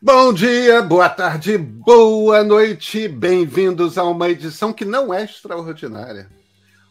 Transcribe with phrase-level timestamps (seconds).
[0.00, 3.08] Bom dia, boa tarde, boa noite.
[3.08, 6.30] Bem-vindos a uma edição que não é extraordinária.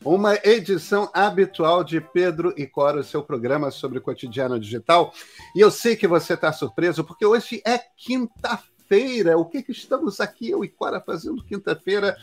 [0.04, 5.14] Uma edição habitual de Pedro e Cora, o seu programa sobre o cotidiano digital.
[5.56, 9.38] E eu sei que você está surpreso, porque hoje é quinta-feira.
[9.38, 12.18] O que, que estamos aqui, eu e Cora, fazendo quinta-feira?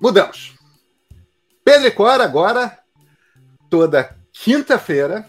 [0.00, 0.56] Mudamos.
[1.64, 2.80] Pedro e Cora agora,
[3.70, 5.24] toda quinta-feira,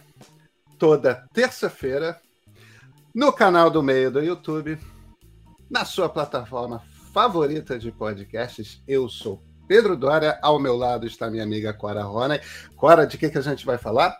[0.80, 2.20] toda terça-feira,
[3.14, 4.78] no canal do meio do YouTube,
[5.70, 6.82] na sua plataforma
[7.14, 8.82] favorita de podcasts.
[8.88, 12.39] Eu sou Pedro Dória, ao meu lado está minha amiga Cora Rona.
[12.75, 14.20] Cora, de que, que a gente vai falar?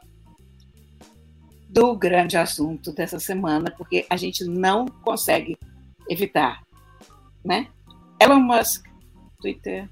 [1.70, 5.58] Do grande assunto dessa semana, porque a gente não consegue
[6.10, 6.62] evitar,
[7.44, 7.68] né?
[8.20, 8.86] Elon Musk,
[9.40, 9.90] Twitter.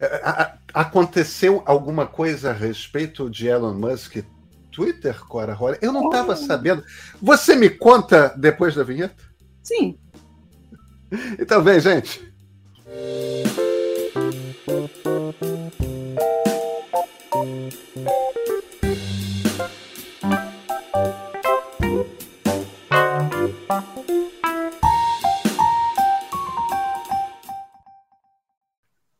[0.00, 4.24] É, aconteceu alguma coisa a respeito de Elon Musk
[4.70, 5.78] Twitter, Cora Roller?
[5.82, 6.36] Eu não estava oh.
[6.36, 6.84] sabendo.
[7.20, 9.22] Você me conta depois da vinheta?
[9.62, 9.98] Sim.
[11.38, 12.30] Então vem, gente.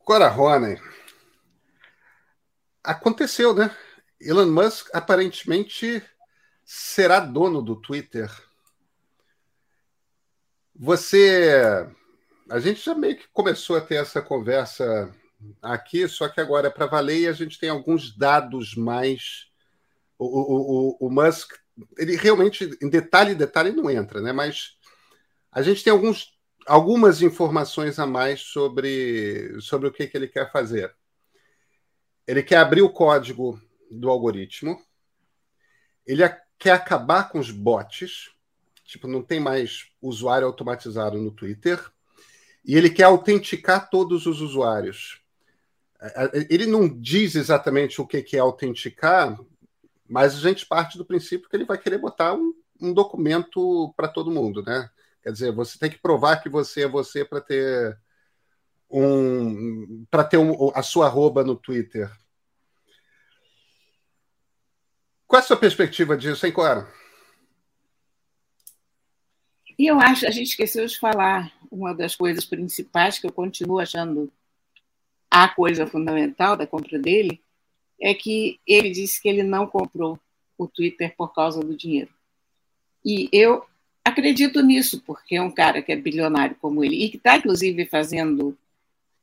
[0.05, 0.77] Cora Ronen.
[2.83, 3.71] Aconteceu, né?
[4.21, 6.03] Elon Musk aparentemente
[6.65, 8.31] será dono do Twitter.
[10.75, 11.87] Você.
[12.49, 15.15] A gente já meio que começou a ter essa conversa
[15.63, 19.47] aqui, só que agora é para valer e a gente tem alguns dados mais.
[20.19, 21.53] O, o, o, o Musk,
[21.97, 24.33] ele realmente, em detalhe, detalhe não entra, né?
[24.33, 24.77] Mas
[25.51, 30.53] a gente tem alguns, algumas informações a mais sobre, sobre o que, que ele quer
[30.53, 30.95] fazer.
[32.27, 33.59] Ele quer abrir o código
[33.91, 34.81] do algoritmo.
[36.07, 36.23] Ele
[36.59, 38.31] quer acabar com os bots,
[38.85, 41.81] tipo, não tem mais usuário automatizado no Twitter,
[42.65, 45.21] e ele quer autenticar todos os usuários.
[46.49, 49.39] Ele não diz exatamente o que é autenticar,
[50.09, 54.09] mas a gente parte do princípio que ele vai querer botar um, um documento para
[54.09, 54.91] todo mundo, né?
[55.23, 57.99] Quer dizer, você tem que provar que você é você para ter
[58.91, 62.11] um para ter um, a sua arroba no Twitter.
[65.31, 66.93] Qual é a sua perspectiva disso, hein, Clara?
[69.79, 73.79] E eu acho, a gente esqueceu de falar uma das coisas principais que eu continuo
[73.79, 74.29] achando
[75.31, 77.41] a coisa fundamental da compra dele,
[78.01, 80.19] é que ele disse que ele não comprou
[80.59, 82.11] o Twitter por causa do dinheiro.
[83.05, 83.65] E eu
[84.05, 87.87] acredito nisso, porque é um cara que é bilionário como ele, e que está, inclusive,
[87.87, 88.59] fazendo,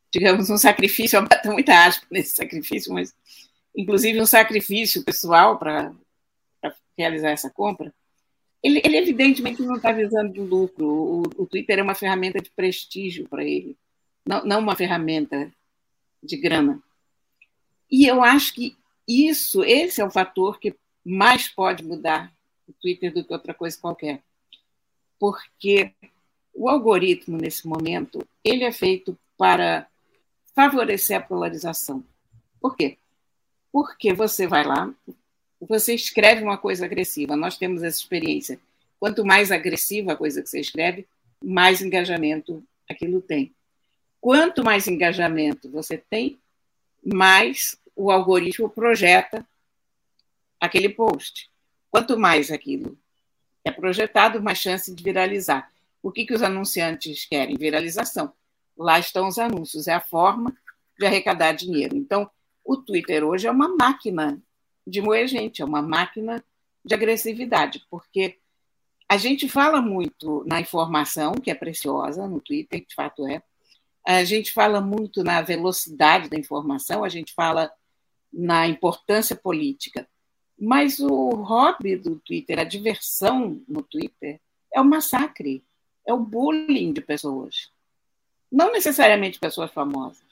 [0.09, 3.13] digamos, um sacrifício, eu bato muita aspa nesse sacrifício, mas
[3.77, 5.93] inclusive um sacrifício pessoal para
[6.97, 7.93] realizar essa compra,
[8.63, 10.88] ele, ele evidentemente não está visando lucro.
[10.88, 13.77] O, o, Twitter é uma ferramenta de prestígio para ele,
[14.25, 15.53] não, não uma ferramenta
[16.23, 16.81] de grana.
[17.89, 18.75] E eu acho que
[19.07, 22.33] isso, esse é o fator que mais pode mudar
[22.67, 24.21] o Twitter do que outra coisa qualquer.
[25.19, 25.94] Porque
[26.53, 29.88] o algoritmo, nesse momento, ele é feito para
[30.53, 32.03] favorecer a polarização.
[32.59, 32.97] Por quê?
[33.72, 34.94] Porque você vai lá,
[35.59, 37.35] você escreve uma coisa agressiva.
[37.35, 38.59] Nós temos essa experiência.
[39.00, 41.07] Quanto mais agressiva a coisa que você escreve,
[41.44, 43.53] mais engajamento aquilo tem.
[44.19, 46.39] Quanto mais engajamento você tem,
[47.03, 49.45] mais o algoritmo projeta
[50.59, 51.50] aquele post.
[51.89, 52.97] Quanto mais aquilo
[53.63, 55.72] é projetado, mais chance de viralizar.
[56.01, 57.57] O que, que os anunciantes querem?
[57.57, 58.33] Viralização.
[58.77, 60.56] Lá estão os anúncios, é a forma
[60.97, 61.95] de arrecadar dinheiro.
[61.95, 62.29] Então,
[62.67, 64.44] o Twitter hoje é uma máquina
[64.85, 66.44] de moer gente, é uma máquina
[66.83, 68.38] de agressividade, porque
[69.07, 73.41] a gente fala muito na informação, que é preciosa no Twitter, de fato é.
[74.06, 77.72] A gente fala muito na velocidade da informação, a gente fala
[78.31, 80.07] na importância política.
[80.59, 84.41] Mas o hobby do Twitter, a diversão no Twitter,
[84.73, 85.63] é o massacre,
[86.06, 87.71] é o bullying de pessoas.
[88.51, 90.25] Não necessariamente pessoas famosas.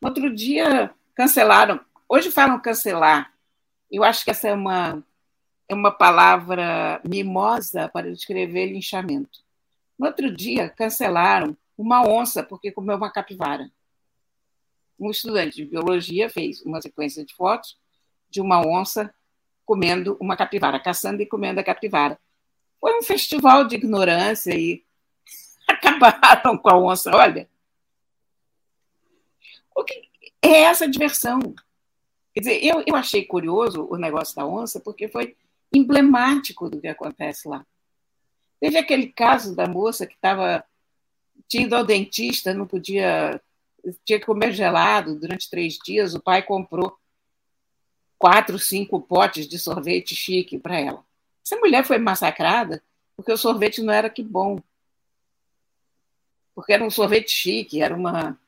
[0.00, 1.80] Outro dia, cancelaram.
[2.08, 3.32] Hoje falam cancelar.
[3.90, 5.04] Eu acho que essa é uma,
[5.68, 9.40] é uma palavra mimosa para descrever linchamento.
[9.98, 13.70] No outro dia, cancelaram uma onça porque comeu uma capivara.
[14.98, 17.78] Um estudante de biologia fez uma sequência de fotos
[18.30, 19.14] de uma onça
[19.64, 22.18] comendo uma capivara, caçando e comendo a capivara.
[22.80, 24.84] Foi um festival de ignorância e
[25.68, 27.14] acabaram com a onça.
[27.14, 27.48] Olha,
[29.74, 30.08] o que,
[30.48, 31.40] é essa diversão.
[32.32, 35.36] Quer dizer, eu, eu achei curioso o negócio da onça, porque foi
[35.72, 37.64] emblemático do que acontece lá.
[38.60, 40.64] Teve aquele caso da moça que estava
[41.48, 43.40] tinha ao dentista, não podia,
[44.04, 46.14] tinha que comer gelado durante três dias.
[46.14, 46.96] O pai comprou
[48.18, 51.04] quatro, cinco potes de sorvete chique para ela.
[51.44, 52.82] Essa mulher foi massacrada
[53.16, 54.58] porque o sorvete não era que bom.
[56.54, 58.38] Porque era um sorvete chique, era uma,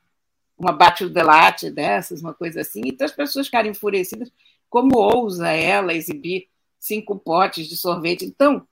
[0.58, 2.82] uma bate de latte dessas, uma coisa assim.
[2.85, 4.31] Então as pessoas ficaram enfurecidas.
[4.69, 6.49] Como ousa ela exibir
[6.79, 8.25] cinco potes de sorvete?
[8.25, 8.67] Então,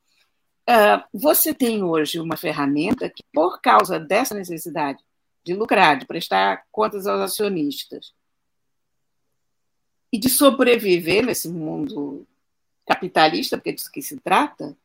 [0.68, 5.02] uh, você tem hoje uma ferramenta que, por causa dessa necessidade
[5.44, 8.12] de lucrar, de prestar contas aos acionistas
[10.10, 12.26] e de sobreviver nesse mundo
[12.86, 14.76] capitalista, porque é disso que se trata,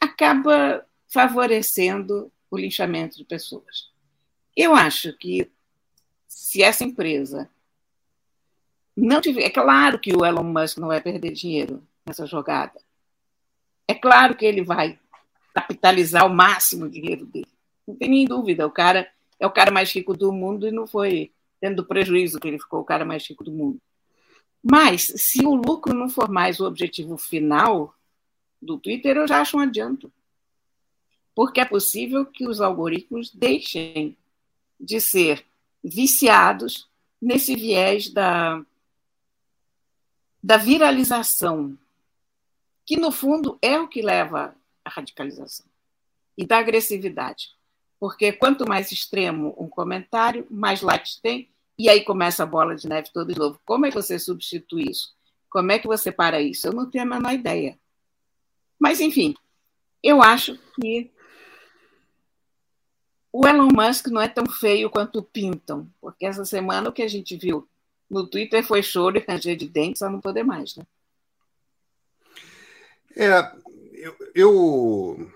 [0.00, 3.90] acaba favorecendo o linchamento de pessoas.
[4.56, 5.50] Eu acho que
[6.34, 7.48] se essa empresa
[8.96, 9.42] não tiver.
[9.42, 12.80] É claro que o Elon Musk não vai perder dinheiro nessa jogada.
[13.86, 14.98] É claro que ele vai
[15.54, 17.48] capitalizar o máximo dinheiro dele.
[17.86, 18.66] Não tem nem dúvida.
[18.66, 22.48] O cara é o cara mais rico do mundo e não foi tendo prejuízo que
[22.48, 23.80] ele ficou o cara mais rico do mundo.
[24.62, 27.94] Mas, se o lucro não for mais o objetivo final
[28.60, 30.10] do Twitter, eu já acho um adianto.
[31.34, 34.16] Porque é possível que os algoritmos deixem
[34.78, 35.44] de ser
[35.82, 36.88] viciados
[37.20, 38.64] nesse viés da,
[40.42, 41.78] da viralização,
[42.84, 45.66] que no fundo é o que leva à radicalização
[46.36, 47.50] e da agressividade.
[47.98, 51.48] Porque quanto mais extremo um comentário, mais likes tem,
[51.78, 53.60] e aí começa a bola de neve todo de novo.
[53.64, 55.14] Como é que você substitui isso?
[55.48, 56.66] Como é que você para isso?
[56.66, 57.78] Eu não tenho a menor ideia.
[58.78, 59.34] Mas, enfim,
[60.02, 61.10] eu acho que
[63.32, 67.08] o Elon Musk não é tão feio quanto pintam, porque essa semana o que a
[67.08, 67.66] gente viu
[68.10, 70.84] no Twitter foi choro e ranger de dentes a não poder mais, né?
[73.16, 73.52] É,
[73.94, 75.32] eu, eu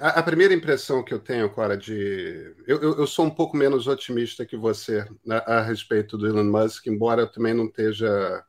[0.00, 2.54] a, primeira impressão que eu tenho, Cora, de.
[2.66, 6.44] Eu, eu, eu, sou um pouco menos otimista que você a, a, respeito do Elon
[6.44, 8.44] Musk, embora eu também não esteja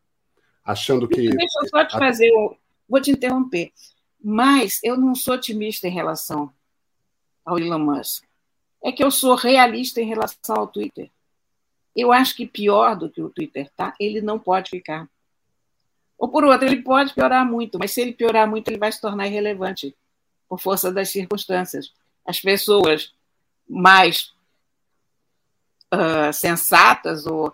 [0.64, 1.30] achando que.
[1.30, 2.32] Deixa eu só te fazer.
[2.88, 3.72] Vou te interromper.
[4.24, 6.54] Mas eu não sou otimista em relação
[7.44, 8.24] ao Elon Musk.
[8.84, 11.10] É que eu sou realista em relação ao Twitter.
[11.96, 15.08] Eu acho que pior do que o Twitter tá, ele não pode ficar.
[16.18, 19.02] Ou por outro, ele pode piorar muito, mas se ele piorar muito, ele vai se
[19.02, 19.96] tornar irrelevante
[20.48, 21.92] por força das circunstâncias.
[22.26, 23.14] As pessoas
[23.68, 24.32] mais
[25.94, 27.54] uh, sensatas ou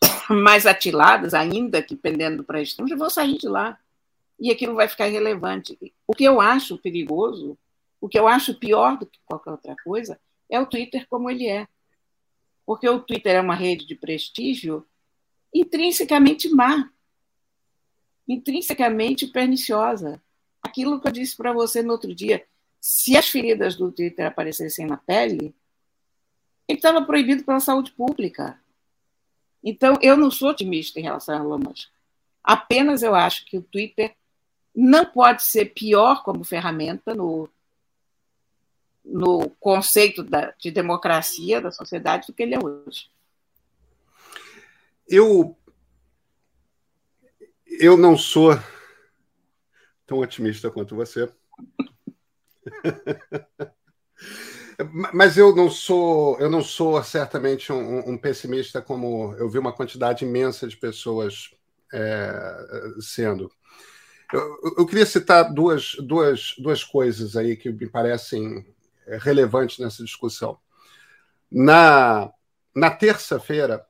[0.30, 3.78] mais atiladas, ainda que pendendo para extremos, vão sair de lá.
[4.38, 5.78] E aquilo vai ficar irrelevante.
[6.06, 7.56] O que eu acho perigoso,
[8.00, 10.18] o que eu acho pior do que qualquer outra coisa,
[10.52, 11.66] é o Twitter como ele é.
[12.66, 14.86] Porque o Twitter é uma rede de prestígio
[15.52, 16.90] intrinsecamente má,
[18.28, 20.22] intrinsecamente perniciosa
[20.62, 22.46] aquilo que eu disse para você no outro dia,
[22.80, 25.54] se as feridas do Twitter aparecessem na pele,
[26.68, 28.58] ele estava proibido pela saúde pública.
[29.62, 31.60] Então, eu não sou otimista em relação a Elon.
[32.42, 34.14] Apenas eu acho que o Twitter
[34.74, 37.48] não pode ser pior como ferramenta no,
[39.04, 43.10] no conceito da, de democracia da sociedade do que ele é hoje.
[45.08, 45.56] Eu,
[47.66, 48.58] eu não sou
[50.06, 51.30] tão otimista quanto você.
[55.12, 59.72] Mas eu não sou, eu não sou certamente um, um, pessimista como eu vi uma
[59.72, 61.50] quantidade imensa de pessoas
[61.92, 62.32] é,
[63.00, 63.50] sendo.
[64.32, 68.64] Eu, eu, queria citar duas, duas, duas coisas aí que me parecem
[69.20, 70.58] relevantes nessa discussão.
[71.50, 72.30] Na,
[72.74, 73.84] na terça-feira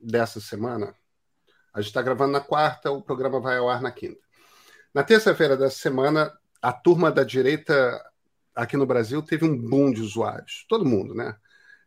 [0.00, 0.94] dessa semana,
[1.74, 4.20] a gente está gravando na quarta, o programa vai ao ar na quinta.
[4.94, 6.32] Na terça-feira dessa semana,
[6.62, 8.02] a turma da direita
[8.54, 10.64] aqui no Brasil teve um boom de usuários.
[10.68, 11.36] Todo mundo, né?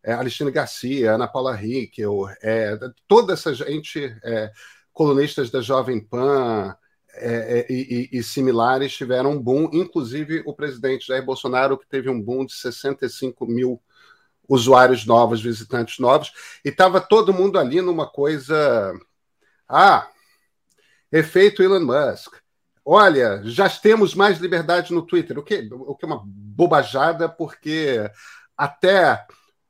[0.04, 4.52] É, Alexandre Garcia, Ana Paula Rickel, é, toda essa gente, é,
[4.92, 6.76] colunistas da Jovem Pan
[7.16, 12.10] é, é e, e, similares, tiveram um boom, inclusive o presidente Jair Bolsonaro, que teve
[12.10, 13.82] um boom de 65 mil
[14.48, 18.94] usuários novos, visitantes novos, e estava todo mundo ali numa coisa.
[19.68, 20.10] Ah,
[21.12, 22.36] efeito Elon Musk.
[22.84, 28.10] Olha, já temos mais liberdade no Twitter, o que, o que é uma bobajada, porque
[28.58, 29.24] até,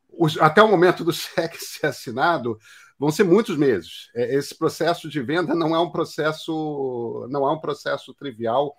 [0.10, 2.58] os, até o momento do cheque ser assinado
[3.02, 4.12] vão ser muitos meses.
[4.14, 8.78] É, esse processo de venda não é um processo, não é um processo trivial,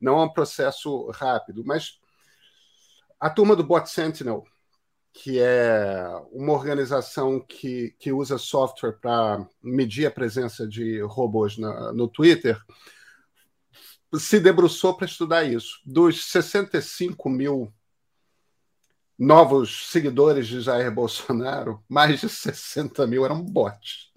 [0.00, 1.64] não é um processo rápido.
[1.64, 2.00] Mas
[3.20, 4.42] a turma do Bot Sentinel,
[5.12, 11.92] que é uma organização que, que usa software para medir a presença de robôs na,
[11.92, 12.60] no Twitter,
[14.18, 15.80] se debruçou para estudar isso.
[15.86, 17.72] Dos 65 mil
[19.20, 24.08] novos seguidores de Jair Bolsonaro, mais de 60 mil eram bots.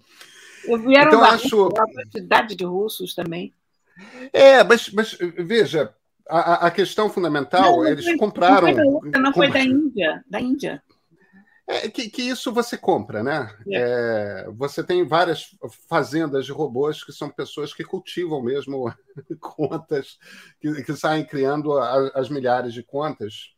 [0.64, 1.66] Eu vieram então, acho...
[1.66, 3.52] a quantidade de russos também.
[4.32, 5.94] É, mas, mas veja,
[6.26, 8.72] a, a questão fundamental, não, eles foi, compraram.
[8.72, 10.82] Não foi, da, não foi da Índia, da Índia.
[11.66, 13.54] É, que, que, isso você compra, né?
[13.68, 14.44] É.
[14.46, 15.56] É, você tem várias
[15.88, 18.92] fazendas de robôs que são pessoas que cultivam mesmo
[19.38, 20.18] contas,
[20.60, 23.53] que, que saem criando a, as milhares de contas.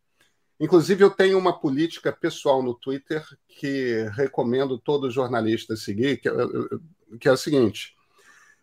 [0.59, 6.33] Inclusive, eu tenho uma política pessoal no Twitter que recomendo todo jornalista seguir, que, é,
[7.19, 7.95] que é o seguinte: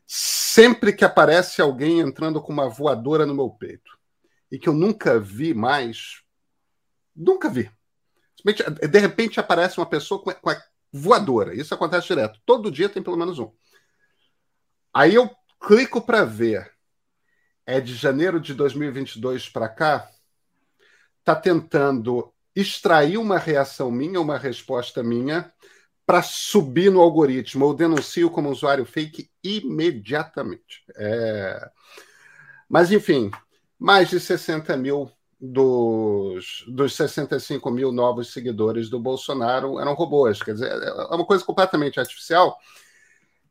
[0.06, 3.96] sempre que aparece alguém entrando com uma voadora no meu peito
[4.50, 6.22] e que eu nunca vi mais,
[7.14, 7.70] nunca vi
[8.44, 11.54] de repente aparece uma pessoa com a voadora.
[11.54, 12.38] Isso acontece direto.
[12.44, 13.50] Todo dia tem pelo menos um.
[14.92, 15.30] Aí eu
[15.66, 16.72] clico para ver.
[17.66, 20.10] É de janeiro de 2022 para cá.
[21.24, 25.50] Está tentando extrair uma reação minha, uma resposta minha,
[26.04, 27.64] para subir no algoritmo.
[27.64, 30.84] Eu denuncio como usuário fake imediatamente.
[30.96, 31.70] É...
[32.68, 33.30] Mas, enfim,
[33.78, 40.42] mais de 60 mil dos, dos 65 mil novos seguidores do Bolsonaro eram robôs.
[40.42, 42.58] Quer dizer, é uma coisa completamente artificial.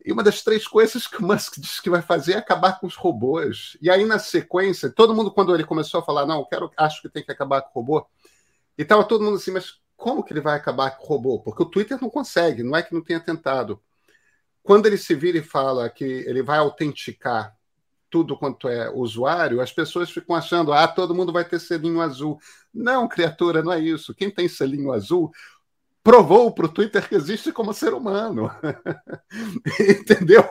[0.06, 2.88] E uma das três coisas que o Musk disse que vai fazer é acabar com
[2.88, 3.78] os robôs.
[3.82, 7.10] E aí, na sequência, todo mundo, quando ele começou a falar, não, quero, acho que
[7.10, 8.08] tem que acabar com o robô,
[8.78, 11.40] e estava todo mundo assim, mas como que ele vai acabar com o robô?
[11.40, 13.82] Porque o Twitter não consegue, não é que não tenha tentado.
[14.62, 17.56] Quando ele se vira e fala que ele vai autenticar
[18.10, 22.40] tudo quanto é usuário, as pessoas ficam achando, ah, todo mundo vai ter selinho azul.
[22.72, 24.14] Não, criatura, não é isso.
[24.14, 25.32] Quem tem selinho azul
[26.04, 28.52] provou para o Twitter que existe como ser humano.
[29.80, 30.44] Entendeu?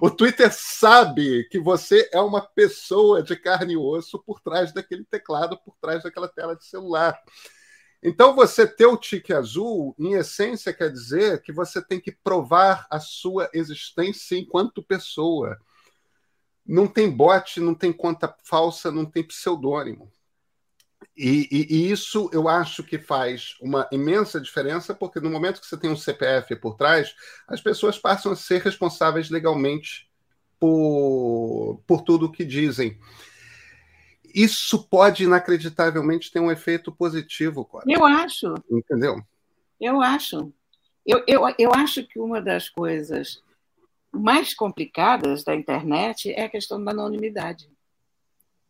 [0.00, 5.04] O Twitter sabe que você é uma pessoa de carne e osso por trás daquele
[5.04, 7.18] teclado, por trás daquela tela de celular.
[8.02, 12.86] Então, você ter o tique azul, em essência, quer dizer que você tem que provar
[12.88, 15.58] a sua existência enquanto pessoa
[16.64, 20.10] não tem bot, não tem conta falsa, não tem pseudônimo.
[21.16, 25.66] E, e, e, isso eu acho que faz uma imensa diferença, porque no momento que
[25.66, 27.14] você tem um CPF por trás,
[27.46, 30.10] as pessoas passam a ser responsáveis legalmente
[30.58, 32.98] por, por tudo o que dizem.
[34.34, 37.84] Isso pode, inacreditavelmente, ter um efeito positivo, Cora.
[37.88, 38.54] Eu acho.
[38.70, 39.20] Entendeu?
[39.80, 40.52] Eu acho.
[41.04, 43.42] Eu, eu, eu acho que uma das coisas
[44.12, 47.68] mais complicadas da internet é a questão da anonimidade.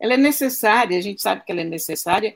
[0.01, 2.35] Ela é necessária, a gente sabe que ela é necessária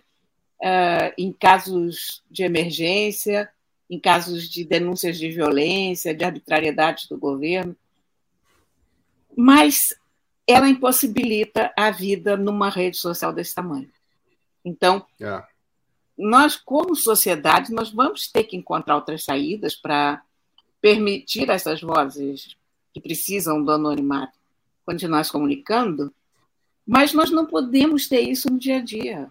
[0.61, 3.49] uh, em casos de emergência,
[3.89, 7.75] em casos de denúncias de violência, de arbitrariedade do governo,
[9.35, 9.79] mas
[10.47, 13.89] ela impossibilita a vida numa rede social desse tamanho.
[14.63, 15.43] Então, é.
[16.17, 20.23] nós, como sociedade, nós vamos ter que encontrar outras saídas para
[20.79, 22.55] permitir essas vozes
[22.93, 24.37] que precisam do anonimato
[24.85, 26.13] continuar se comunicando,
[26.85, 29.29] mas nós não podemos ter isso no dia a dia.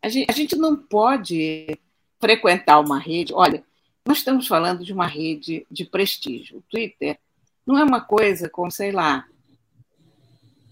[0.00, 1.78] A gente, a gente não pode
[2.20, 3.32] frequentar uma rede.
[3.34, 3.64] Olha,
[4.06, 6.58] nós estamos falando de uma rede de prestígio.
[6.58, 7.18] O Twitter
[7.66, 9.26] não é uma coisa como, sei lá,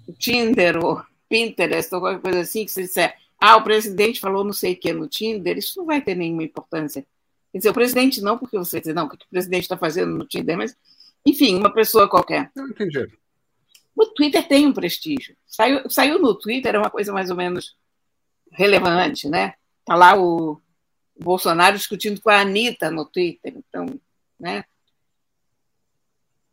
[0.07, 4.45] o Tinder ou Pinterest ou qualquer coisa assim, que você disser, ah, o presidente falou
[4.45, 7.05] não sei o que no Tinder, isso não vai ter nenhuma importância.
[7.51, 10.17] Quer dizer, o presidente não, porque você diz, não, o que o presidente está fazendo
[10.17, 10.77] no Tinder, mas
[11.25, 12.51] enfim, uma pessoa qualquer.
[12.55, 13.11] Não entendi.
[13.95, 15.37] O Twitter tem um prestígio.
[15.47, 17.77] Saiu, saiu no Twitter, é uma coisa mais ou menos
[18.51, 19.55] relevante, né?
[19.81, 20.61] Está lá o
[21.19, 23.55] Bolsonaro discutindo com a Anitta no Twitter.
[23.57, 23.87] Então,
[24.39, 24.65] né?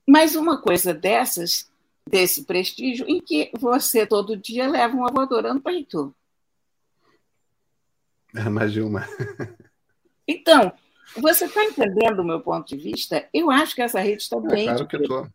[0.08, 1.72] Mas uma coisa dessas,
[2.08, 6.14] desse prestígio, em que você todo dia leva uma voadora no peito.
[8.52, 9.08] Mais de uma.
[10.28, 10.72] Então,
[11.18, 13.28] você está entendendo o meu ponto de vista?
[13.34, 14.66] Eu acho que essa rede está é, bem.
[14.66, 15.28] Claro que estou.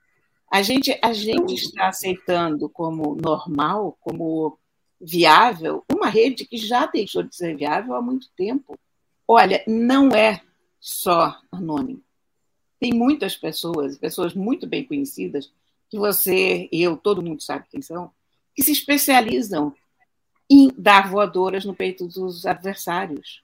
[0.50, 4.58] A gente, a gente está aceitando como normal, como
[5.00, 8.78] viável, uma rede que já deixou de ser viável há muito tempo.
[9.26, 10.40] Olha, não é
[10.80, 12.02] só anônimo.
[12.78, 15.52] Tem muitas pessoas, pessoas muito bem conhecidas,
[15.88, 18.10] que você, eu, todo mundo sabe quem são,
[18.54, 19.74] que se especializam
[20.48, 23.42] em dar voadoras no peito dos adversários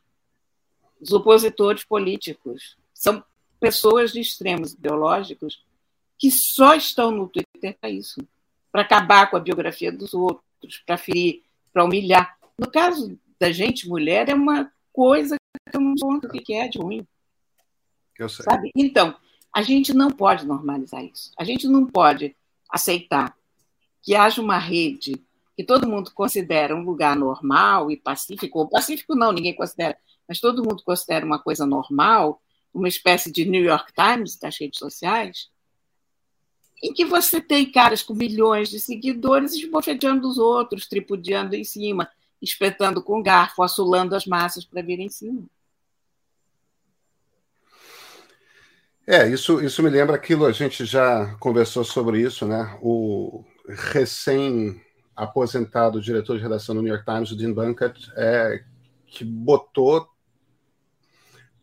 [1.01, 2.77] os opositores políticos.
[2.93, 3.25] São
[3.59, 5.65] pessoas de extremos ideológicos
[6.21, 8.21] que só estão no Twitter para isso
[8.71, 12.39] para acabar com a biografia dos outros, para ferir, para humilhar.
[12.59, 15.37] No caso da gente, mulher, é uma coisa
[15.71, 17.07] que eu não conto o que é de ruim.
[18.19, 18.45] Eu sei.
[18.45, 18.71] Sabe?
[18.77, 19.17] Então,
[19.53, 21.33] a gente não pode normalizar isso.
[21.39, 22.37] A gente não pode
[22.71, 23.35] aceitar
[24.03, 25.21] que haja uma rede
[25.57, 30.41] que todo mundo considera um lugar normal e pacífico, ou pacífico não, ninguém considera, mas
[30.41, 32.41] todo mundo considera uma coisa normal,
[32.73, 35.51] uma espécie de New York Times das redes sociais,
[36.83, 42.11] em que você tem caras com milhões de seguidores esbofeteando os outros, tripudiando em cima,
[42.41, 45.45] espetando com garfo, assolando as massas para vir em cima.
[49.07, 52.79] É, isso, isso me lembra aquilo, a gente já conversou sobre isso, né?
[52.81, 58.65] O recém-aposentado diretor de redação do New York Times, o Dean Bunkett, é,
[59.07, 60.09] que botou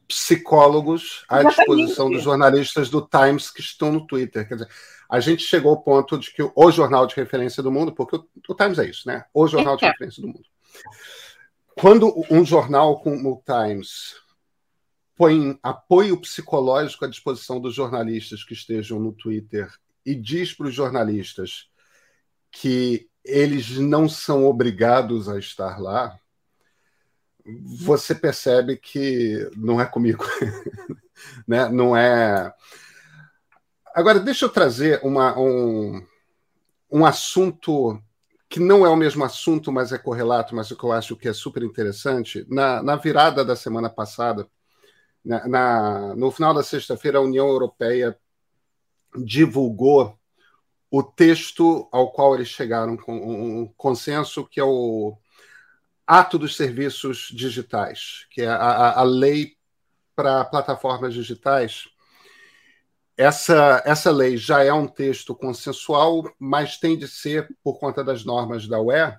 [0.07, 4.47] psicólogos à disposição dos jornalistas do Times que estão no Twitter.
[4.47, 4.69] Quer dizer,
[5.09, 8.27] a gente chegou ao ponto de que o jornal de referência do mundo, porque o,
[8.49, 9.25] o Times é isso, né?
[9.33, 9.89] O jornal de é.
[9.89, 10.45] referência do mundo.
[11.75, 14.15] Quando um jornal como o Times
[15.15, 19.67] põe apoio psicológico à disposição dos jornalistas que estejam no Twitter
[20.05, 21.67] e diz para os jornalistas
[22.51, 26.17] que eles não são obrigados a estar lá,
[27.63, 30.25] você percebe que não é comigo,
[31.47, 31.69] né?
[31.69, 32.53] Não é.
[33.95, 36.05] Agora deixa eu trazer uma, um,
[36.91, 38.01] um assunto
[38.49, 41.33] que não é o mesmo assunto, mas é correlato, mas que eu acho que é
[41.33, 42.45] super interessante.
[42.49, 44.47] Na, na virada da semana passada,
[45.23, 48.17] na, na no final da sexta-feira, a União Europeia
[49.15, 50.17] divulgou
[50.89, 55.17] o texto ao qual eles chegaram com um consenso, que é o
[56.07, 59.57] Ato dos Serviços Digitais, que é a, a lei
[60.15, 61.83] para plataformas digitais.
[63.17, 68.23] Essa, essa lei já é um texto consensual, mas tem de ser, por conta das
[68.23, 69.17] normas da UE,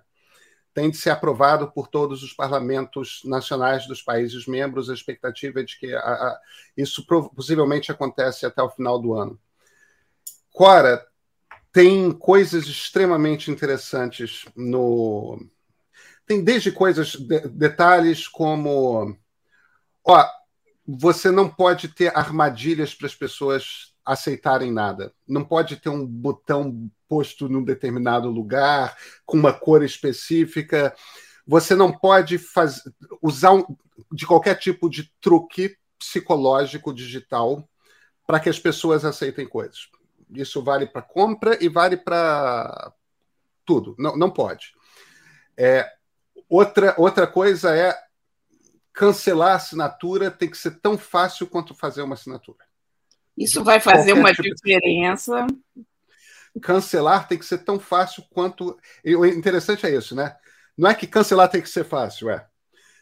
[0.72, 4.88] tem de ser aprovado por todos os parlamentos nacionais dos países membros.
[4.88, 6.40] A expectativa é de que a, a,
[6.76, 7.04] isso
[7.34, 9.38] possivelmente acontece até o final do ano.
[10.52, 11.06] Cora,
[11.70, 15.38] tem coisas extremamente interessantes no,
[16.28, 19.16] tem desde coisas, de, detalhes como.
[20.04, 20.24] Ó,
[20.86, 25.12] você não pode ter armadilhas para as pessoas aceitarem nada.
[25.26, 30.94] Não pode ter um botão posto num determinado lugar, com uma cor específica.
[31.46, 32.82] Você não pode faz,
[33.22, 33.64] usar um,
[34.12, 37.68] de qualquer tipo de truque psicológico digital
[38.26, 39.88] para que as pessoas aceitem coisas.
[40.30, 42.92] Isso vale para compra e vale para
[43.64, 43.94] tudo.
[43.98, 44.72] Não, não pode.
[45.56, 45.90] É,
[46.48, 47.94] Outra, outra coisa é
[48.92, 52.64] cancelar a assinatura tem que ser tão fácil quanto fazer uma assinatura.
[53.36, 55.46] Isso vai fazer Qualquer uma tipo diferença.
[56.60, 58.76] Cancelar tem que ser tão fácil quanto.
[59.04, 60.36] E o interessante é isso, né?
[60.76, 62.44] Não é que cancelar tem que ser fácil, é.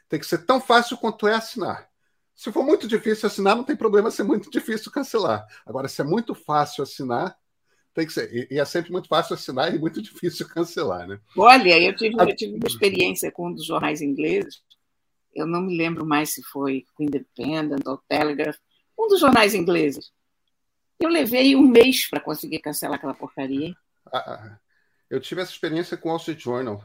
[0.09, 1.89] Tem que ser tão fácil quanto é assinar.
[2.35, 5.47] Se for muito difícil assinar, não tem problema ser muito difícil cancelar.
[5.65, 7.35] Agora, se é muito fácil assinar,
[7.97, 8.47] tem que ser.
[8.51, 11.19] E é sempre muito fácil assinar e muito difícil cancelar, né?
[11.37, 14.63] Olha, eu tive, eu tive uma experiência com um dos jornais ingleses,
[15.35, 18.57] eu não me lembro mais se foi o Independent ou Telegraph,
[18.99, 20.13] um dos jornais ingleses.
[21.01, 23.75] Eu levei um mês para conseguir cancelar aquela porcaria.
[24.11, 24.59] Ah, ah,
[25.11, 26.83] eu tive essa experiência com o Wall Street Journal.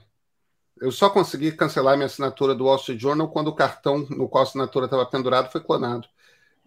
[0.82, 4.44] Eu só consegui cancelar minha assinatura do Wall Street Journal quando o cartão no qual
[4.44, 6.08] a assinatura estava pendurado foi clonado.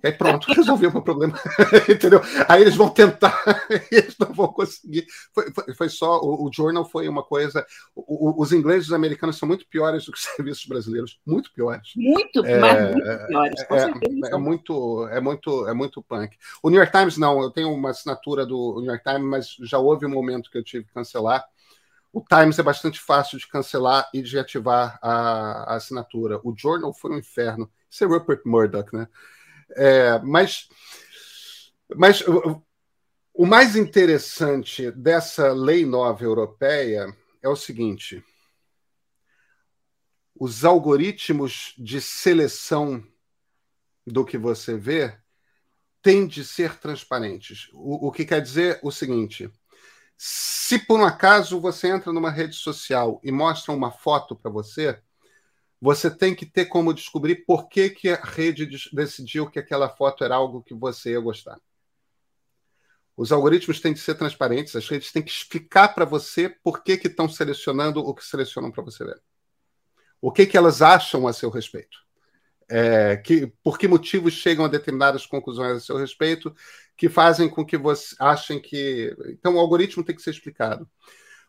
[0.05, 1.35] E aí pronto, resolveu o meu problema.
[1.89, 2.21] Entendeu?
[2.47, 3.43] Aí eles vão tentar,
[3.91, 5.07] eles não vão conseguir.
[5.33, 7.65] Foi, foi, foi só, o, o, Journal foi uma coisa.
[7.97, 11.19] O, os ingleses e os americanos são muito piores do que os serviços brasileiros.
[11.27, 11.93] Muito piores.
[11.97, 13.61] Muito, é, mas muito piores.
[13.61, 16.37] É, é, é, muito, é, muito, é muito punk.
[16.63, 19.79] O New York Times, não, eu tenho uma assinatura do New York Times, mas já
[19.79, 21.43] houve um momento que eu tive que cancelar.
[22.13, 26.39] O Times é bastante fácil de cancelar e de ativar a, a assinatura.
[26.45, 27.71] O Journal foi um inferno.
[27.91, 29.09] Isso é Rupert Murdoch, né?
[29.71, 30.69] É, mas,
[31.95, 32.23] mas
[33.33, 37.07] o, mais interessante dessa lei nova europeia
[37.43, 38.25] é o seguinte:
[40.35, 43.05] os algoritmos de seleção
[44.07, 45.17] do que você vê
[46.03, 47.69] têm de ser transparentes.
[47.73, 49.51] O, o que quer dizer o seguinte:
[50.17, 55.03] se por um acaso você entra numa rede social e mostra uma foto para você,
[55.85, 60.25] você tem que ter como descobrir por que, que a rede decidiu que aquela foto
[60.25, 61.61] era algo que você ia gostar.
[63.15, 66.97] Os algoritmos têm de ser transparentes, as redes têm que explicar para você por que,
[66.97, 69.21] que estão selecionando o que selecionam para você ver.
[70.23, 71.99] O que, que elas acham a seu respeito.
[72.67, 76.57] É, que, por que motivos chegam a determinadas conclusões a seu respeito
[76.97, 79.15] que fazem com que você achem que.
[79.29, 80.89] Então, o algoritmo tem que ser explicado.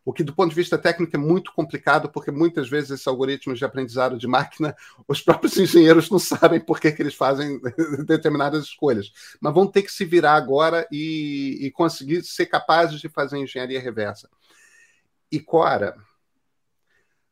[0.05, 3.57] O que, do ponto de vista técnico, é muito complicado, porque muitas vezes esses algoritmos
[3.57, 4.75] de aprendizado de máquina,
[5.07, 7.59] os próprios engenheiros não sabem por que, que eles fazem
[8.05, 9.11] determinadas escolhas.
[9.41, 13.81] Mas vão ter que se virar agora e, e conseguir ser capazes de fazer engenharia
[13.81, 14.29] reversa.
[15.31, 15.97] E Cora,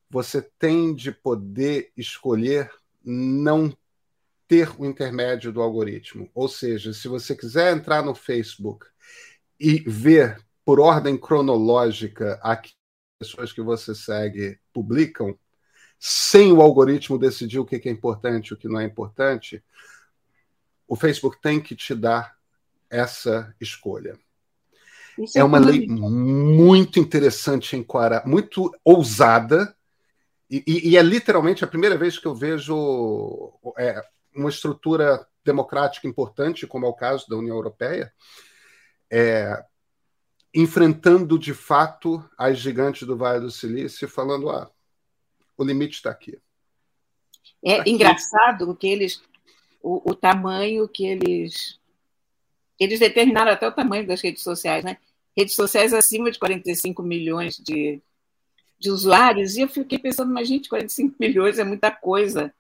[0.10, 2.72] você tem de poder escolher
[3.06, 3.76] não
[4.48, 6.30] ter o intermédio do algoritmo.
[6.34, 8.88] Ou seja, se você quiser entrar no Facebook
[9.60, 12.74] e ver por ordem cronológica as
[13.20, 15.38] pessoas que você segue publicam,
[16.00, 19.64] sem o algoritmo decidir o que é importante e o que não é importante,
[20.88, 22.36] o Facebook tem que te dar
[22.90, 24.18] essa escolha.
[25.18, 29.76] Isso é uma lei muito interessante em Quara, muito ousada,
[30.50, 34.04] e, e, e, é literalmente a primeira vez que eu vejo é,
[34.36, 38.14] uma estrutura democrática importante, como é o caso da União Europeia,
[39.10, 39.64] é,
[40.54, 44.70] enfrentando de fato as gigantes do Vale do Silício, falando: ah,
[45.58, 46.40] o limite está aqui.
[47.64, 47.92] É aqui.
[47.92, 49.22] engraçado que eles,
[49.82, 51.80] o, o, tamanho que eles.
[52.80, 54.98] Eles determinaram até o tamanho das redes sociais, né?
[55.36, 58.02] Redes sociais acima de 45 milhões de,
[58.78, 62.54] de usuários, e eu fiquei pensando, mas gente, 45 milhões é muita coisa.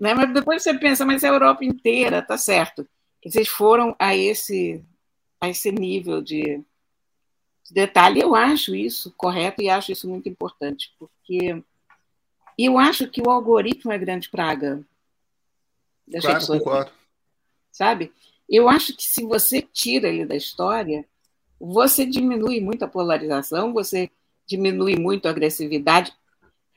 [0.00, 0.14] Né?
[0.14, 2.88] Mas depois você pensa, mas é a Europa inteira, tá certo.
[3.24, 4.82] Vocês foram a esse,
[5.40, 6.64] a esse nível de, de
[7.72, 8.20] detalhe.
[8.20, 11.62] Eu acho isso correto e acho isso muito importante, porque
[12.58, 14.84] eu acho que o algoritmo é grande praga
[16.06, 16.58] das claro, pessoas.
[16.58, 16.92] Concordo.
[17.70, 18.12] Sabe?
[18.48, 21.06] Eu acho que se você tira ele da história,
[21.58, 24.10] você diminui muito a polarização, você
[24.46, 26.12] diminui muito a agressividade.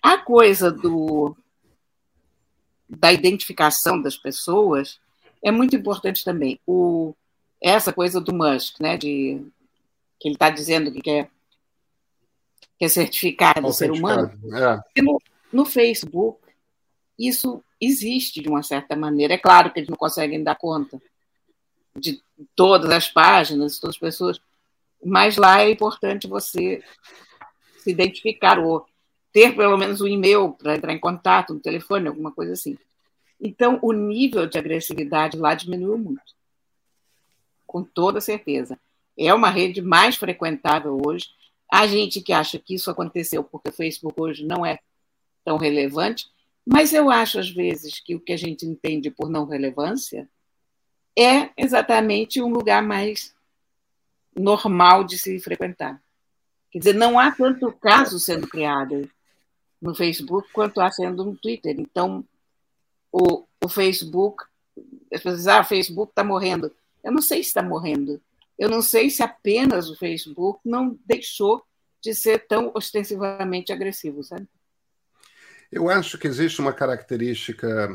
[0.01, 1.35] A coisa do
[2.87, 4.99] da identificação das pessoas
[5.43, 6.59] é muito importante também.
[6.65, 7.13] O,
[7.61, 9.43] essa coisa do Musk, né, de,
[10.19, 11.29] que ele está dizendo que quer,
[12.77, 14.31] quer certificar do ser humano.
[14.53, 15.01] É.
[15.01, 16.39] No, no, Facebook,
[17.17, 19.33] isso existe de uma certa maneira.
[19.33, 21.01] É claro que eles não conseguem dar conta
[21.95, 22.21] de
[22.55, 24.41] todas as páginas, de todas as pessoas,
[25.03, 26.83] mas lá é importante você
[27.79, 28.85] se identificar ou
[29.31, 32.77] ter pelo menos um e-mail para entrar em contato, um telefone, alguma coisa assim.
[33.39, 36.23] Então, o nível de agressividade lá diminuiu muito,
[37.67, 38.79] com toda certeza.
[39.17, 41.29] É uma rede mais frequentável hoje.
[41.71, 44.79] Há gente que acha que isso aconteceu porque o Facebook hoje não é
[45.43, 46.27] tão relevante,
[46.65, 50.27] mas eu acho, às vezes, que o que a gente entende por não relevância
[51.17, 53.33] é exatamente um lugar mais
[54.35, 56.01] normal de se frequentar.
[56.71, 59.09] Quer dizer, não há tanto caso sendo criado
[59.81, 61.75] no Facebook quanto há sendo no Twitter.
[61.79, 62.25] Então,
[63.11, 64.43] o, o Facebook,
[65.13, 66.69] as pessoas dizem, ah, o Facebook está morrendo.
[67.03, 68.19] Eu não sei se está morrendo.
[68.57, 71.63] Eu não sei se apenas o Facebook não deixou
[72.01, 74.47] de ser tão ostensivamente agressivo, sabe?
[75.71, 77.89] Eu acho que existe uma característica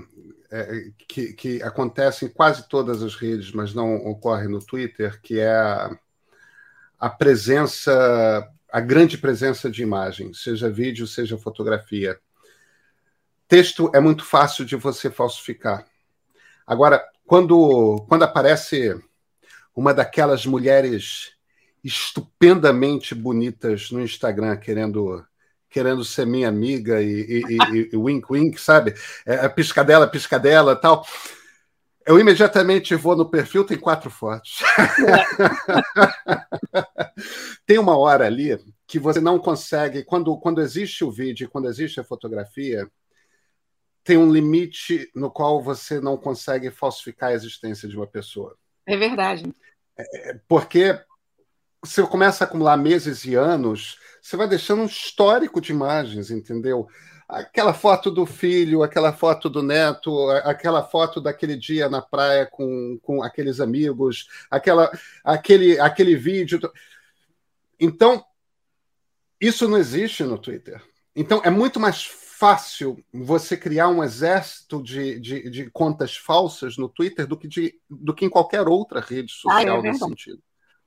[0.50, 5.38] é, que, que acontece em quase todas as redes, mas não ocorre no Twitter, que
[5.38, 5.98] é a,
[6.98, 12.18] a presença a grande presença de imagem, seja vídeo, seja fotografia.
[13.48, 15.84] Texto é muito fácil de você falsificar.
[16.66, 18.96] Agora, quando, quando aparece
[19.80, 21.32] uma daquelas mulheres
[21.82, 25.24] estupendamente bonitas no Instagram querendo
[25.70, 28.92] querendo ser minha amiga e, e, e, e wink wink, sabe?
[29.24, 31.06] É, piscadela, piscadela tal.
[32.06, 34.58] Eu imediatamente vou no perfil, tem quatro fotos.
[37.64, 40.04] tem uma hora ali que você não consegue.
[40.04, 42.86] Quando, quando existe o vídeo, quando existe a fotografia,
[44.04, 48.58] tem um limite no qual você não consegue falsificar a existência de uma pessoa.
[48.86, 49.44] É verdade.
[50.48, 50.98] Porque
[51.82, 56.88] você começa a acumular meses e anos, você vai deixando um histórico de imagens, entendeu?
[57.30, 62.98] aquela foto do filho, aquela foto do neto, aquela foto daquele dia na praia com,
[63.02, 64.90] com aqueles amigos, aquela,
[65.22, 66.60] aquele, aquele vídeo.
[67.78, 68.24] Então,
[69.40, 70.82] isso não existe no Twitter.
[71.14, 72.02] Então, é muito mais
[72.40, 77.78] fácil você criar um exército de, de, de contas falsas no Twitter do que, de,
[77.88, 80.42] do que em qualquer outra rede social ah, é nesse sentido.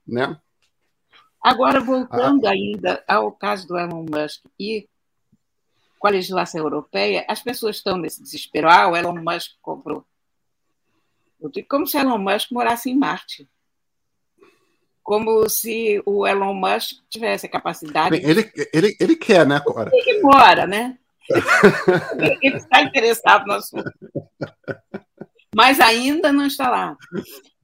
[0.06, 0.36] Né?
[1.40, 4.90] Agora, voltando ah, ainda ao caso do Elon Musk e
[6.00, 8.68] com a legislação europeia, as pessoas estão nesse desespero.
[8.68, 10.04] Ah, o Elon Musk comprou.
[11.70, 13.48] Como se Elon Musk morasse em Marte.
[15.04, 18.10] Como se o Elon Musk tivesse a capacidade.
[18.10, 19.92] Bem, ele, ele, ele quer, né, Cora?
[19.94, 20.98] Ele mora, né?
[22.42, 23.92] ele está interessado no assunto.
[25.56, 26.98] Mas ainda não está lá.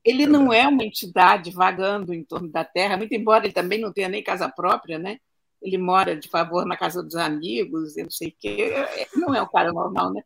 [0.03, 3.91] Ele não é uma entidade vagando em torno da Terra, muito embora ele também não
[3.91, 5.17] tenha nem casa própria, né?
[5.61, 8.73] ele mora de favor na casa dos amigos, eu não sei o quê.
[9.15, 10.21] Não é um cara normal, né?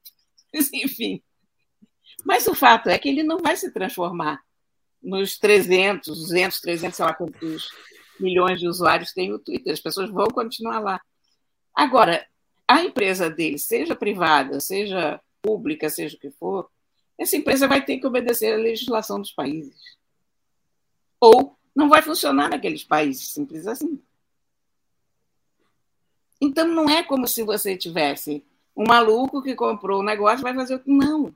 [0.54, 1.22] Enfim.
[2.24, 4.40] Mas o fato é que ele não vai se transformar
[5.02, 7.70] nos 300, 200, 300, sei lá quantos
[8.20, 9.74] milhões de usuários tem o Twitter.
[9.74, 11.02] As pessoas vão continuar lá.
[11.76, 12.26] Agora,
[12.68, 16.70] a empresa dele, seja privada, seja pública, seja o que for,
[17.18, 19.98] essa empresa vai ter que obedecer à legislação dos países.
[21.20, 24.02] Ou não vai funcionar naqueles países, simples assim.
[26.42, 28.44] Então não é como se você tivesse
[28.76, 30.92] um maluco que comprou um negócio vai fazer o que.
[30.92, 31.34] Não.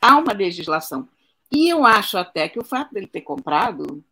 [0.00, 1.08] Há uma legislação.
[1.50, 4.04] E eu acho até que o fato dele ter comprado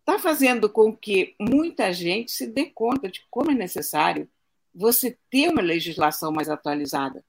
[0.00, 4.28] está fazendo com que muita gente se dê conta de como é necessário
[4.74, 7.24] você ter uma legislação mais atualizada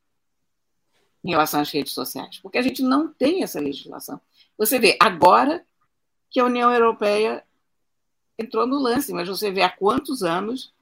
[1.23, 4.19] em relação às redes sociais, porque a gente não tem essa legislação.
[4.57, 5.65] Você vê agora
[6.29, 7.43] que a União Europeia
[8.37, 10.73] entrou no lance, mas você vê há quantos anos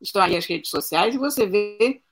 [0.00, 2.02] estão aí as redes sociais e você vê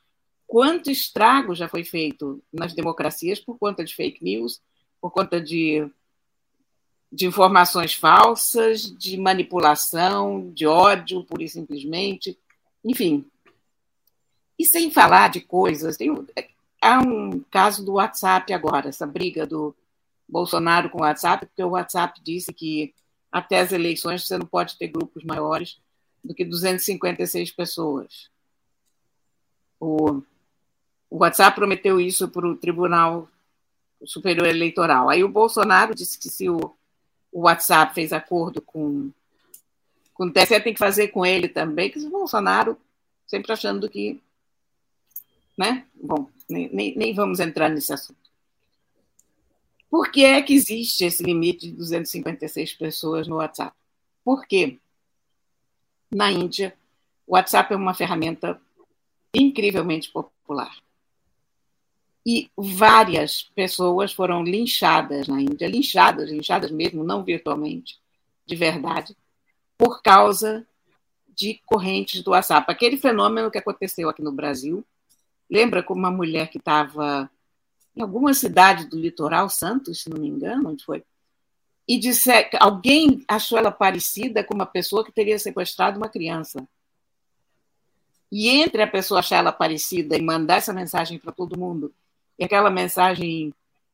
[0.47, 4.61] quanto estrago já foi feito nas democracias por conta de fake news,
[5.01, 5.89] por conta de,
[7.11, 12.39] de informações falsas, de manipulação, de ódio, pura e simplesmente.
[12.85, 13.25] Enfim.
[14.59, 16.13] E sem falar de coisas, tem,
[16.81, 19.75] há um caso do WhatsApp agora, essa briga do
[20.29, 22.95] Bolsonaro com o WhatsApp, porque o WhatsApp disse que
[23.33, 25.81] até as eleições você não pode ter grupos maiores
[26.23, 28.31] do que 256 pessoas.
[29.81, 30.23] O,
[31.09, 33.29] o WhatsApp prometeu isso para o Tribunal
[34.05, 35.09] Superior Eleitoral.
[35.09, 36.77] Aí o Bolsonaro disse que se o,
[37.33, 39.11] o WhatsApp fez acordo com,
[40.15, 42.77] com o TSE, tem que fazer com ele também, que o Bolsonaro
[43.27, 44.21] sempre achando que.
[45.57, 45.87] Né?
[45.95, 48.29] Bom, nem, nem, vamos entrar nesse assunto.
[49.91, 53.77] Por que é que existe esse limite de 256 pessoas no WhatsApp?
[54.25, 54.79] Por quê?
[56.11, 56.77] Na Índia,
[57.27, 58.61] o WhatsApp é uma ferramenta
[59.35, 60.75] incrivelmente popular.
[62.31, 67.99] E várias pessoas foram linchadas na Índia, linchadas, linchadas mesmo, não virtualmente,
[68.45, 69.17] de verdade,
[69.79, 70.69] por causa
[71.27, 72.71] de correntes do WhatsApp.
[72.71, 74.85] Aquele fenômeno que aconteceu aqui no Brasil,
[75.49, 77.31] lembra como uma mulher que estava
[77.97, 81.03] em alguma cidade do litoral, Santos, se não me engano, onde foi,
[81.89, 86.69] e disse, alguém achou ela parecida com uma pessoa que teria sequestrado uma criança.
[88.31, 91.91] E entre a pessoa achar ela parecida e mandar essa mensagem para todo mundo,
[92.39, 93.53] e aquela mensagem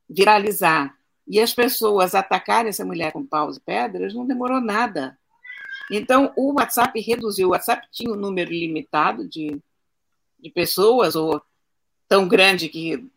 [0.09, 0.95] viralizar,
[1.27, 5.17] e as pessoas atacarem essa mulher com paus e pedras, não demorou nada.
[5.91, 7.47] Então, o WhatsApp reduziu.
[7.47, 9.59] O WhatsApp tinha um número limitado de,
[10.39, 11.41] de pessoas, ou
[12.07, 13.09] tão grande que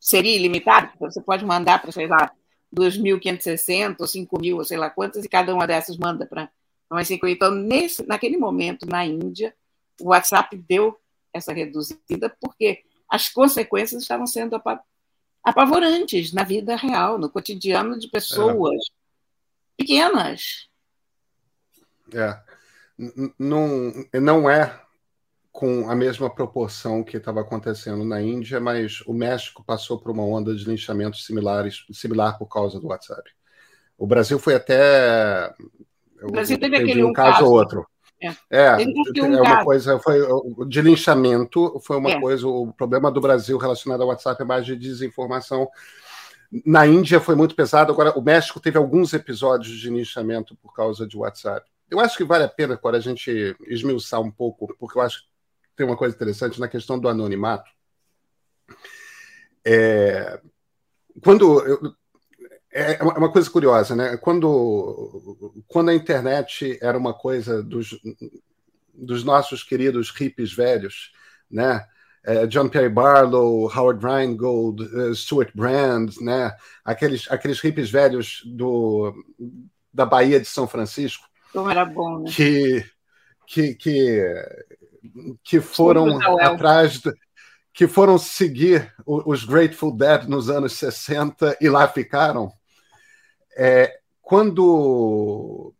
[0.00, 2.32] seria ilimitado, você pode mandar para, sei lá,
[2.74, 6.50] 2.560 ou 5.000, ou sei lá quantas, e cada uma dessas manda para
[6.90, 7.26] mais 5.
[7.26, 9.54] Então, nesse, naquele momento, na Índia,
[10.00, 10.98] o WhatsApp deu
[11.32, 14.60] essa reduzida, porque as consequências estavam sendo
[15.42, 19.82] apavorantes na vida real, no cotidiano de pessoas é.
[19.82, 20.68] pequenas.
[22.12, 22.40] É.
[23.38, 24.80] Não, não é
[25.52, 30.22] com a mesma proporção que estava acontecendo na Índia, mas o México passou por uma
[30.22, 33.28] onda de linchamentos similares, similar por causa do WhatsApp.
[33.96, 35.52] O Brasil foi até.
[36.22, 37.84] O Brasil teve aquele um caso, ou outro.
[38.20, 40.18] É, é, é uma coisa, foi
[40.66, 42.20] de linchamento, foi uma é.
[42.20, 42.48] coisa.
[42.48, 45.68] O problema do Brasil relacionado ao WhatsApp é mais de desinformação.
[46.64, 47.92] Na Índia foi muito pesado.
[47.92, 51.68] Agora, o México teve alguns episódios de linchamento por causa de WhatsApp.
[51.90, 55.22] Eu acho que vale a pena agora a gente esmiuçar um pouco, porque eu acho
[55.78, 57.70] tem uma coisa interessante na questão do anonimato.
[59.64, 60.40] É,
[61.22, 61.94] quando eu,
[62.78, 64.16] é uma coisa curiosa, né?
[64.16, 67.98] Quando, quando a internet era uma coisa dos,
[68.94, 71.12] dos nossos queridos hippies velhos,
[71.50, 71.84] né?
[72.24, 76.52] É, John Perry Barlow, Howard Rheingold, uh, Stuart Brand, né?
[76.84, 79.14] Aqueles, aqueles hippies velhos do,
[79.92, 81.26] da Bahia de São Francisco.
[81.52, 82.30] Como era bom, né?
[82.30, 82.84] Que,
[83.46, 84.22] que, que
[85.42, 87.00] que foram atrás,
[87.72, 92.52] que foram seguir os Grateful Dead nos anos 60 e lá ficaram.
[93.60, 95.74] É, quando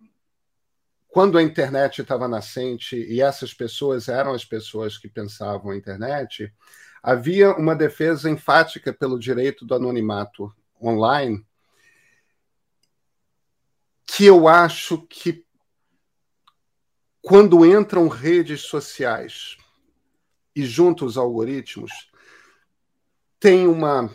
[1.07, 6.53] quando a internet estava nascente e essas pessoas eram as pessoas que pensavam a internet,
[7.01, 11.47] havia uma defesa enfática pelo direito do anonimato online,
[14.05, 15.47] que eu acho que
[17.23, 19.57] quando entram redes sociais
[20.55, 22.11] e junto os algoritmos,
[23.39, 24.13] tem uma,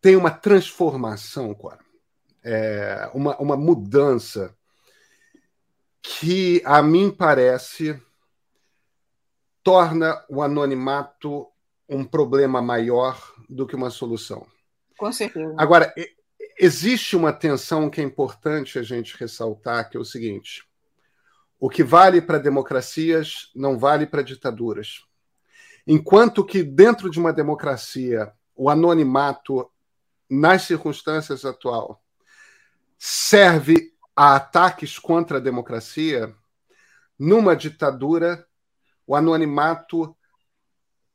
[0.00, 1.56] tem uma transformação.
[2.44, 4.54] É, uma, uma mudança
[6.02, 7.98] que, a mim parece,
[9.62, 11.48] torna o anonimato
[11.88, 14.46] um problema maior do que uma solução.
[14.98, 15.54] Com certeza.
[15.58, 15.92] Agora,
[16.58, 20.64] existe uma tensão que é importante a gente ressaltar, que é o seguinte:
[21.58, 25.02] O que vale para democracias não vale para ditaduras.
[25.86, 29.68] Enquanto que dentro de uma democracia o anonimato,
[30.30, 32.03] nas circunstâncias atual,
[33.06, 36.34] serve a ataques contra a democracia,
[37.18, 38.48] numa ditadura,
[39.06, 40.16] o anonimato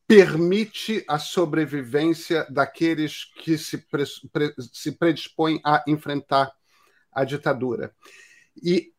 [0.05, 6.51] permite a sobrevivência daqueles que se, pre, pre, se predispõem a enfrentar
[7.11, 7.91] a ditadura.
[8.61, 8.93] E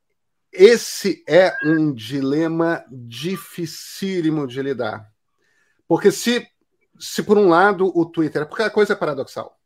[0.52, 5.08] esse é um dilema dificílimo de lidar.
[5.86, 6.44] Porque se,
[6.98, 8.48] se por um lado o Twitter.
[8.48, 9.59] Porque a coisa é paradoxal.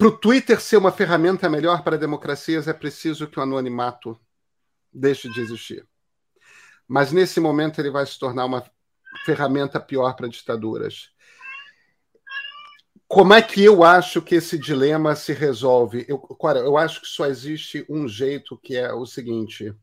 [0.00, 4.18] Para o Twitter ser uma ferramenta melhor para democracias, é preciso que o anonimato
[4.90, 5.86] deixe de existir.
[6.88, 8.64] Mas nesse momento ele vai se tornar uma
[9.26, 11.10] ferramenta pior para ditaduras.
[13.06, 16.06] Como é que eu acho que esse dilema se resolve?
[16.08, 19.76] Eu, cara, eu acho que só existe um jeito, que é o seguinte: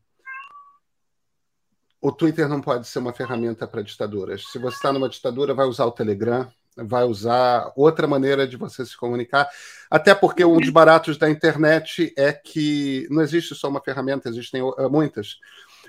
[2.00, 4.50] o Twitter não pode ser uma ferramenta para ditaduras.
[4.50, 6.52] Se você está numa ditadura, vai usar o Telegram,
[6.84, 9.48] vai usar outra maneira de você se comunicar.
[9.90, 14.62] Até porque um dos baratos da internet é que não existe só uma ferramenta, existem
[14.90, 15.36] muitas.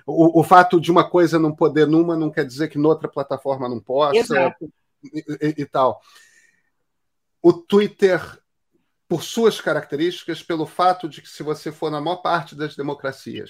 [0.06, 3.70] O, o fato de uma coisa não poder numa não quer dizer que noutra plataforma
[3.70, 4.56] não possa
[5.04, 6.02] e, e, e tal
[7.42, 8.22] o Twitter,
[9.08, 13.50] por suas características, pelo fato de que, se você for na maior parte das democracias,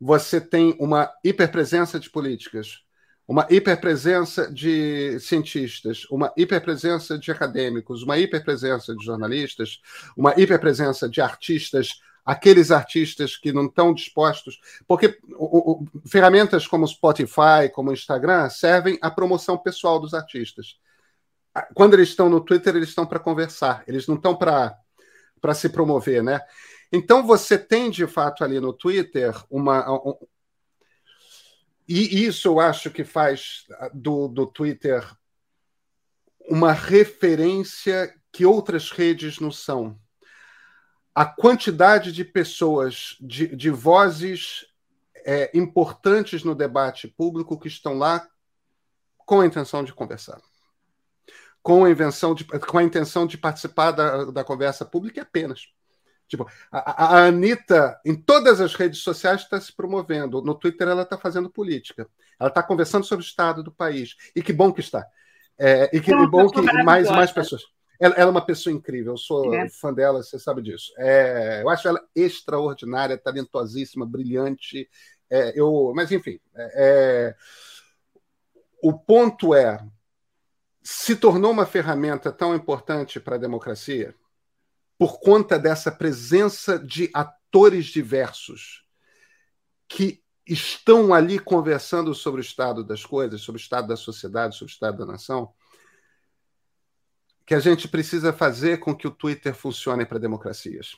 [0.00, 2.82] você tem uma hiperpresença de políticas,
[3.26, 9.80] uma hiperpresença de cientistas, uma hiperpresença de acadêmicos, uma hiperpresença de jornalistas,
[10.16, 14.60] uma hiperpresença de artistas, aqueles artistas que não estão dispostos.
[14.86, 20.76] Porque o, o, ferramentas como Spotify, como Instagram, servem à promoção pessoal dos artistas
[21.74, 24.74] quando eles estão no Twitter, eles estão para conversar, eles não estão para
[25.54, 26.40] se promover, né?
[26.90, 29.84] Então você tem de fato ali no Twitter uma.
[31.88, 35.04] E isso eu acho que faz do, do Twitter
[36.48, 39.98] uma referência que outras redes não são.
[41.14, 44.66] A quantidade de pessoas, de, de vozes
[45.24, 48.26] é, importantes no debate público que estão lá
[49.18, 50.40] com a intenção de conversar
[51.62, 55.68] com a, invenção de, com a intenção de participar da, da conversa pública apenas.
[56.32, 60.40] Tipo, a, a Anitta, em todas as redes sociais, está se promovendo.
[60.40, 62.08] No Twitter, ela está fazendo política.
[62.40, 64.16] Ela está conversando sobre o estado do país.
[64.34, 65.06] E que bom que está.
[65.58, 67.64] É, e que Não, bom que mais mais pessoas.
[68.00, 69.12] Ela, ela, é uma pessoa incrível.
[69.12, 69.68] Eu sou é.
[69.68, 70.90] fã dela, você sabe disso.
[70.96, 74.88] É, eu acho ela extraordinária, talentosíssima, brilhante.
[75.28, 76.40] É, eu, mas, enfim.
[76.54, 77.34] É, é,
[78.82, 79.86] o ponto é
[80.82, 84.14] se tornou uma ferramenta tão importante para a democracia
[85.02, 88.86] por conta dessa presença de atores diversos
[89.88, 94.70] que estão ali conversando sobre o estado das coisas, sobre o estado da sociedade, sobre
[94.70, 95.52] o estado da nação,
[97.44, 100.94] que a gente precisa fazer com que o Twitter funcione para democracias.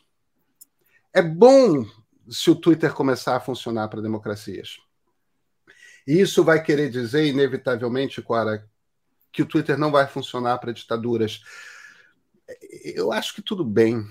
[1.11, 1.87] É bom
[2.29, 4.81] se o Twitter começar a funcionar para democracias.
[6.07, 8.69] E isso vai querer dizer, inevitavelmente, Cora,
[9.33, 11.41] que o Twitter não vai funcionar para ditaduras.
[12.95, 14.05] Eu acho que tudo bem.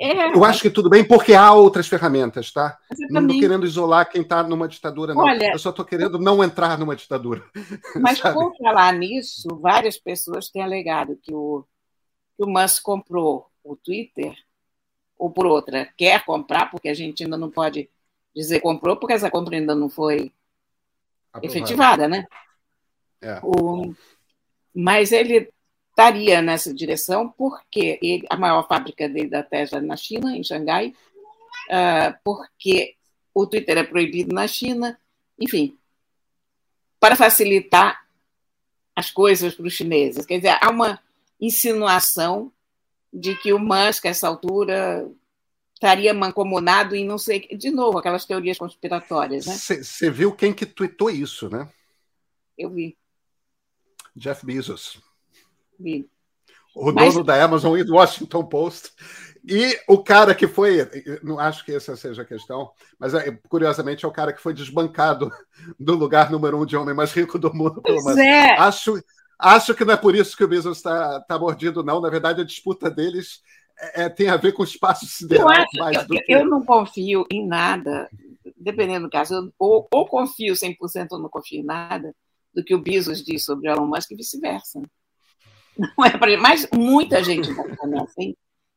[0.00, 2.78] É, eu acho que tudo bem porque há outras ferramentas, tá?
[3.10, 5.22] Não estou querendo isolar quem está numa ditadura, não.
[5.22, 7.44] Olha, eu só estou querendo não entrar numa ditadura.
[8.00, 8.34] Mas sabe?
[8.34, 11.66] por falar nisso, várias pessoas têm alegado que o,
[12.36, 14.34] que o Musk comprou o Twitter,
[15.18, 17.90] ou por outra, quer comprar, porque a gente ainda não pode
[18.34, 20.32] dizer comprou, porque essa compra ainda não foi
[21.32, 21.46] Aprovado.
[21.46, 22.26] efetivada, né?
[23.20, 23.38] É.
[23.42, 23.94] O,
[24.74, 25.52] mas ele
[25.94, 30.42] estaria nessa direção porque ele, a maior fábrica dele da Tesla é na China, em
[30.42, 30.92] Xangai,
[31.68, 32.96] uh, porque
[33.32, 34.98] o Twitter é proibido na China,
[35.38, 35.78] enfim,
[36.98, 38.04] para facilitar
[38.94, 40.26] as coisas para os chineses.
[40.26, 41.00] Quer dizer, há uma
[41.40, 42.52] insinuação
[43.12, 45.08] de que o Musk, a essa altura,
[45.74, 47.46] estaria mancomunado em não sei.
[47.56, 49.44] De novo, aquelas teorias conspiratórias.
[49.44, 50.10] Você né?
[50.10, 51.68] viu quem que tweetou isso, né?
[52.58, 52.96] Eu vi.
[54.16, 55.00] Jeff Bezos.
[56.74, 57.14] O Mas...
[57.14, 58.90] dono da Amazon e do Washington Post.
[59.46, 60.88] E o cara que foi,
[61.22, 64.54] não acho que essa seja a questão, mas é, curiosamente é o cara que foi
[64.54, 65.30] desbancado
[65.78, 67.82] do lugar número um de homem mais rico do mundo.
[67.84, 68.58] Pois é.
[68.58, 68.98] Acho,
[69.38, 72.00] acho que não é por isso que o Bezos está tá mordido, não.
[72.00, 73.42] Na verdade, a disputa deles
[73.78, 75.46] é, é tem a ver com o espaço sideral.
[75.46, 76.32] Eu, acho, eu, que...
[76.32, 78.08] eu não confio em nada,
[78.56, 79.52] dependendo do caso.
[79.58, 82.14] ou, ou confio 100% ou não confio em nada
[82.54, 84.80] do que o Bezos diz sobre Elon Musk e vice-versa.
[85.76, 88.34] Não é para mas muita gente está ficando assim.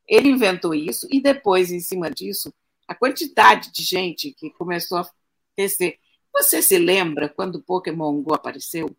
[0.07, 2.53] Ele inventou isso e depois, em cima disso,
[2.87, 5.09] a quantidade de gente que começou a
[5.55, 5.99] tecer.
[6.33, 8.95] Você se lembra quando o Pokémon Go apareceu?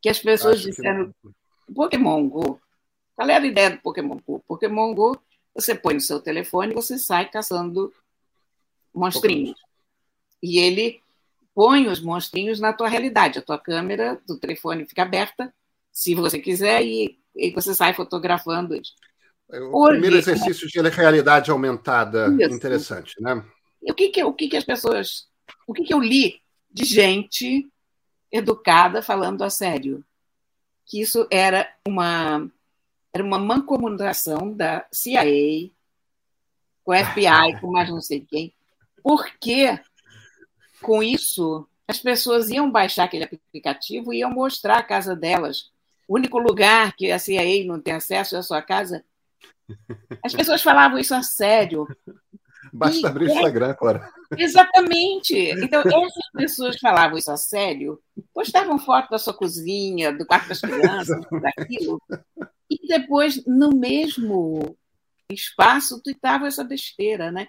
[0.00, 1.74] Que as pessoas Acho disseram: que...
[1.74, 2.60] Pokémon Go.
[3.14, 4.42] Qual era a ideia do Pokémon Go?
[4.46, 5.20] Pokémon Go,
[5.54, 7.92] você põe no seu telefone e você sai caçando
[8.94, 9.50] monstrinhos.
[9.50, 9.68] Pokémon.
[10.42, 11.02] E ele
[11.54, 13.40] põe os monstrinhos na tua realidade.
[13.40, 15.52] A tua câmera do telefone fica aberta,
[15.92, 18.94] se você quiser, e, e você sai fotografando eles.
[19.50, 22.54] É o Hoje, primeiro exercício de realidade aumentada, isso.
[22.54, 23.42] interessante, né?
[23.82, 25.26] o que que, o que que as pessoas,
[25.66, 27.70] o que que eu li de gente
[28.30, 30.04] educada falando a sério?
[30.84, 32.50] Que isso era uma
[33.12, 35.70] era uma mancomunação da CIA
[36.84, 38.54] com o FBI, com mais não sei quem,
[39.02, 39.80] porque
[40.82, 45.70] com isso as pessoas iam baixar aquele aplicativo e iam mostrar a casa delas.
[46.08, 49.04] O único lugar que a CIA não tem acesso é a sua casa
[50.22, 51.86] as pessoas falavam isso a sério.
[52.72, 54.10] Basta e, abrir o Instagram agora.
[54.36, 55.34] Exatamente.
[55.34, 58.00] Então, essas pessoas falavam isso a sério,
[58.34, 62.00] postavam foto da sua cozinha, do quarto das crianças, daquilo,
[62.68, 64.76] e depois, no mesmo
[65.30, 67.48] espaço, tuitavam essa besteira, né?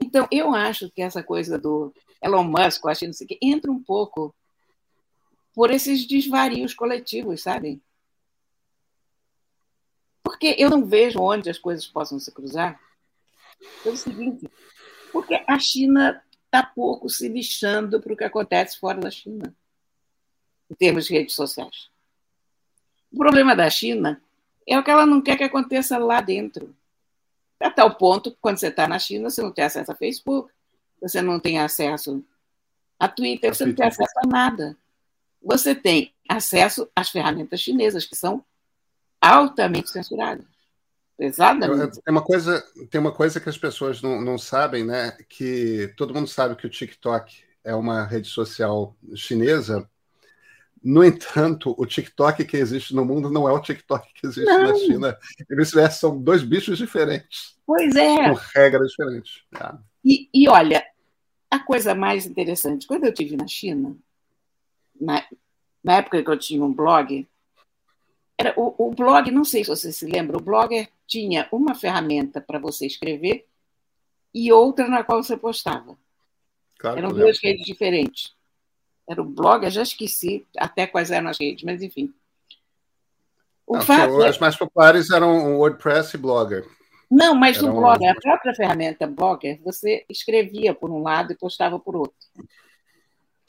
[0.00, 1.92] Então, eu acho que essa coisa do
[2.22, 4.34] Elon Musk, eu acho não sei o quê, entra um pouco
[5.54, 7.80] por esses desvarios coletivos, sabe?
[10.28, 12.78] Porque eu não vejo onde as coisas possam se cruzar.
[13.82, 14.46] Pelo seguinte,
[15.10, 19.56] porque a China está pouco se lixando para o que acontece fora da China,
[20.70, 21.88] em termos de redes sociais.
[23.10, 24.22] O problema da China
[24.66, 26.76] é o que ela não quer que aconteça lá dentro.
[27.58, 30.52] A tal ponto que, quando você está na China, você não tem acesso a Facebook,
[31.00, 32.22] você não tem acesso
[33.00, 34.76] a Twitter, você não tem acesso a nada.
[35.42, 38.44] Você tem acesso às ferramentas chinesas, que são
[39.20, 40.44] altamente censurada.
[41.16, 42.00] Pesadamente.
[42.00, 45.16] Tem uma coisa, tem uma coisa que as pessoas não, não sabem, né?
[45.28, 49.88] Que todo mundo sabe que o TikTok é uma rede social chinesa.
[50.82, 54.62] No entanto, o TikTok que existe no mundo não é o TikTok que existe não.
[54.62, 55.18] na China.
[55.50, 57.58] E vice-versa, são dois bichos diferentes.
[57.66, 58.30] Pois é.
[58.30, 59.42] Com regras diferentes.
[59.60, 59.74] É.
[60.04, 60.84] E, e olha,
[61.50, 63.96] a coisa mais interessante, quando eu estive na China,
[65.00, 65.24] na,
[65.82, 67.26] na época que eu tinha um blog,
[68.38, 72.40] era, o, o blog, não sei se você se lembra, o blogger tinha uma ferramenta
[72.40, 73.46] para você escrever
[74.32, 75.98] e outra na qual você postava.
[76.78, 78.32] Claro, eram duas redes diferentes.
[79.08, 82.14] Era o blog, eu já esqueci até quais eram as redes, mas enfim.
[83.68, 86.64] Não, fato, é as mais populares eram o WordPress e Blogger.
[87.10, 91.78] Não, mas no Blogger, a própria ferramenta Blogger, você escrevia por um lado e postava
[91.78, 92.14] por outro.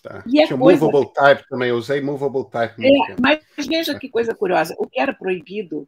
[0.10, 0.24] Tá.
[0.26, 0.84] E Tinha coisa...
[0.84, 2.84] Movable Type também, eu usei Movable Type.
[2.84, 5.88] É, mas veja que coisa curiosa, o que era proibido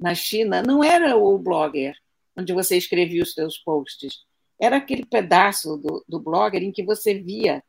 [0.00, 1.94] na China não era o Blogger,
[2.36, 4.24] onde você escrevia os seus posts,
[4.60, 7.62] era aquele pedaço do, do Blogger em que você via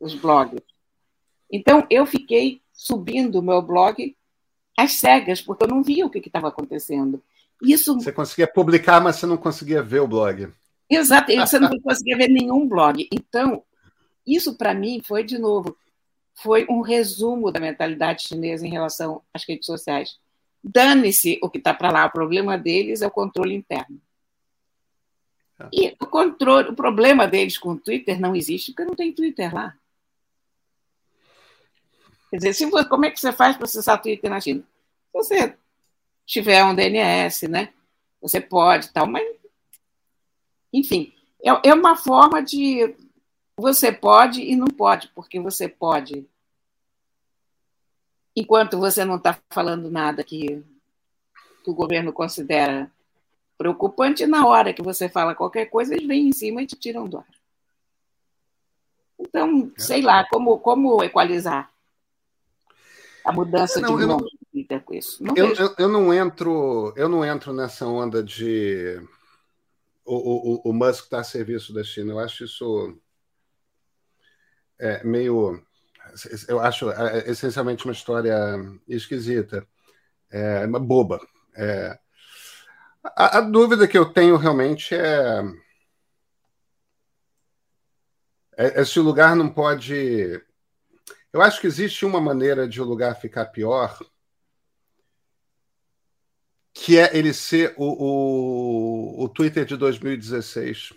[0.00, 0.62] os blogs.
[1.52, 4.16] Então, eu fiquei subindo o meu blog
[4.78, 7.22] às cegas, porque eu não via o que estava acontecendo.
[7.62, 7.94] Isso...
[7.96, 10.48] Você conseguia publicar, mas você não conseguia ver o blog.
[10.88, 13.06] Exato, você não conseguia ver nenhum blog.
[13.12, 13.62] Então,
[14.34, 15.76] isso, para mim, foi, de novo,
[16.34, 20.18] foi um resumo da mentalidade chinesa em relação às redes sociais.
[20.62, 24.00] Dane-se o que está para lá, o problema deles é o controle interno.
[25.58, 25.68] É.
[25.72, 29.52] E o controle, o problema deles com o Twitter não existe porque não tem Twitter
[29.52, 29.76] lá.
[32.30, 34.60] Quer dizer, se você, como é que você faz para acessar Twitter na China?
[34.60, 35.58] Se você
[36.26, 37.72] tiver um DNS, né?
[38.20, 39.26] Você pode tal, mas
[40.72, 41.12] enfim,
[41.42, 42.94] é, é uma forma de
[43.58, 46.24] você pode e não pode, porque você pode.
[48.34, 50.64] Enquanto você não está falando nada que,
[51.64, 52.90] que o governo considera
[53.58, 57.08] preocupante, na hora que você fala qualquer coisa, eles vêm em cima e te tiram
[57.08, 57.26] do ar.
[59.18, 59.80] Então, é.
[59.80, 61.68] sei lá, como, como equalizar
[63.24, 64.30] a mudança não, de nome
[64.70, 65.22] não, com isso?
[65.22, 69.02] Não eu, eu, eu, não entro, eu não entro nessa onda de
[70.04, 72.12] o, o, o Musk está a serviço da China.
[72.12, 72.96] Eu acho isso
[74.78, 75.62] é, meio.
[76.48, 78.34] Eu acho é, essencialmente uma história
[78.88, 79.66] esquisita,
[80.30, 81.20] é, uma boba.
[81.56, 81.98] É,
[83.04, 85.42] a, a, dúvida que eu tenho realmente é,
[88.56, 90.42] é, é se o lugar não pode.
[91.32, 93.98] Eu acho que existe uma maneira de o lugar ficar pior,
[96.72, 100.92] que é ele ser o, o, o Twitter de 2016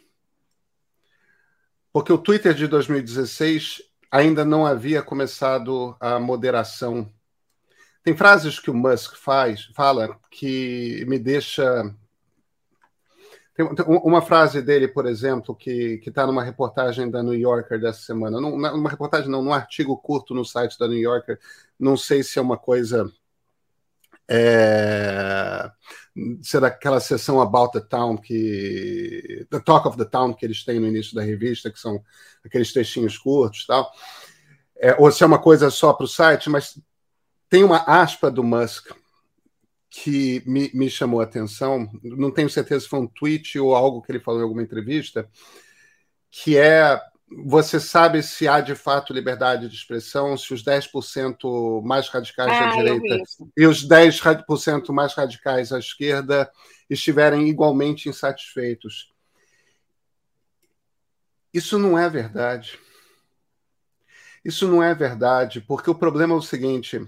[1.93, 3.81] porque o Twitter de 2016
[4.11, 7.11] ainda não havia começado a moderação.
[8.03, 11.95] Tem frases que o Musk faz, fala que me deixa
[13.53, 18.41] Tem, uma frase dele, por exemplo, que está numa reportagem da New Yorker dessa semana.
[18.41, 21.39] Não, numa reportagem, não, num artigo curto no site da New Yorker.
[21.79, 23.11] Não sei se é uma coisa.
[24.27, 25.69] É,
[26.41, 29.45] será aquela sessão About the Town que.
[29.49, 32.03] The Talk of the Town que eles têm no início da revista, que são
[32.43, 33.91] aqueles textinhos curtos tal.
[34.77, 36.79] É, ou se é uma coisa só para o site, mas
[37.49, 38.91] tem uma aspa do Musk
[39.89, 44.01] que me, me chamou a atenção, não tenho certeza se foi um tweet ou algo
[44.01, 45.29] que ele falou em alguma entrevista,
[46.31, 46.97] que é
[47.37, 52.65] você sabe se há de fato liberdade de expressão, se os 10% mais radicais ah,
[52.65, 53.23] da direita
[53.55, 56.51] e os 10% mais radicais à esquerda
[56.89, 59.11] estiverem igualmente insatisfeitos.
[61.53, 62.79] Isso não é verdade.
[64.43, 66.99] Isso não é verdade, porque o problema é o seguinte: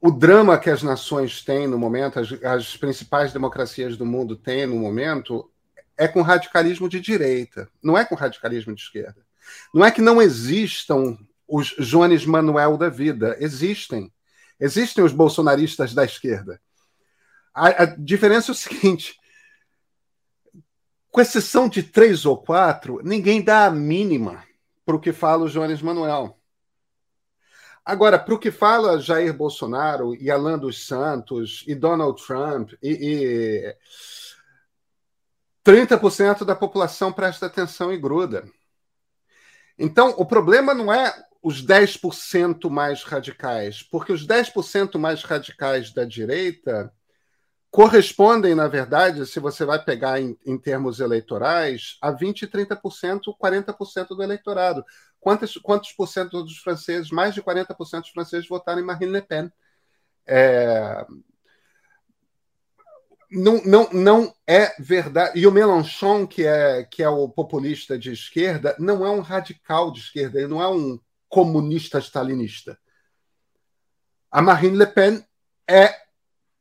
[0.00, 4.66] o drama que as nações têm no momento, as, as, principais democracias do mundo têm
[4.66, 5.50] no momento,
[5.96, 9.24] é com radicalismo de direita, não é com radicalismo de esquerda.
[9.72, 11.16] Não é que não existam
[11.46, 14.12] os Jones Manuel da vida, existem.
[14.58, 16.60] Existem os bolsonaristas da esquerda.
[17.54, 19.18] A, a diferença é o seguinte:
[21.10, 24.44] com exceção de três ou quatro, ninguém dá a mínima
[24.84, 26.38] para o que fala o Jones Manuel.
[27.84, 32.90] Agora, para o que fala Jair Bolsonaro e Alan dos Santos e Donald Trump e,
[32.90, 33.76] e
[35.66, 38.48] 30% da população presta atenção e gruda.
[39.76, 41.12] Então, o problema não é
[41.42, 46.92] os 10% mais radicais, porque os 10% mais radicais da direita
[47.68, 54.08] correspondem, na verdade, se você vai pegar em, em termos eleitorais, a 20%, 30%, 40%
[54.08, 54.84] do eleitorado.
[55.18, 59.22] Quantos, quantos por cento dos franceses, mais de 40% dos franceses votaram em Marine Le
[59.22, 59.52] Pen?
[60.26, 61.04] É...
[63.30, 65.38] Não, não, não é verdade.
[65.38, 69.90] E o Mélenchon, que é, que é o populista de esquerda, não é um radical
[69.90, 70.98] de esquerda, ele não é um
[71.28, 72.78] comunista stalinista.
[74.30, 75.24] A Marine Le Pen
[75.68, 75.94] é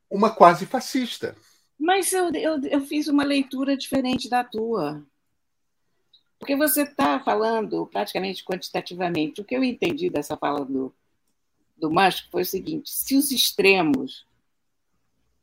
[0.09, 1.35] uma quase fascista.
[1.77, 5.05] Mas eu, eu, eu fiz uma leitura diferente da tua.
[6.39, 9.41] Porque você está falando praticamente quantitativamente.
[9.41, 10.93] O que eu entendi dessa fala do,
[11.77, 14.25] do Musk foi o seguinte: se os extremos.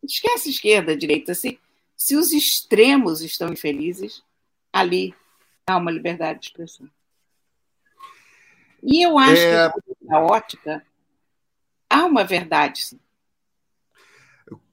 [0.02, 1.34] Esquece esquerda, direita.
[1.34, 1.60] Se,
[1.96, 4.22] se os extremos estão infelizes,
[4.72, 5.14] ali
[5.66, 6.88] há uma liberdade de expressão.
[8.82, 9.70] E eu acho é...
[9.70, 10.84] que, na ótica,
[11.88, 13.00] há uma verdade, sim.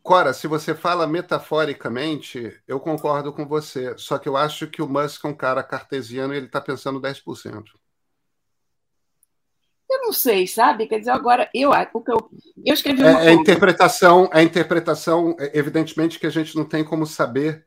[0.02, 3.96] Cora, se você fala metaforicamente, eu concordo com você.
[3.98, 7.00] Só que eu acho que o Musk é um cara cartesiano e ele está pensando
[7.00, 7.64] 10%.
[9.90, 10.86] Eu não sei, sabe?
[10.86, 12.30] Quer dizer, agora, eu, o que eu,
[12.64, 13.24] eu escrevi uma.
[13.24, 17.66] É, a interpretação, a interpretação, evidentemente, que a gente não tem como saber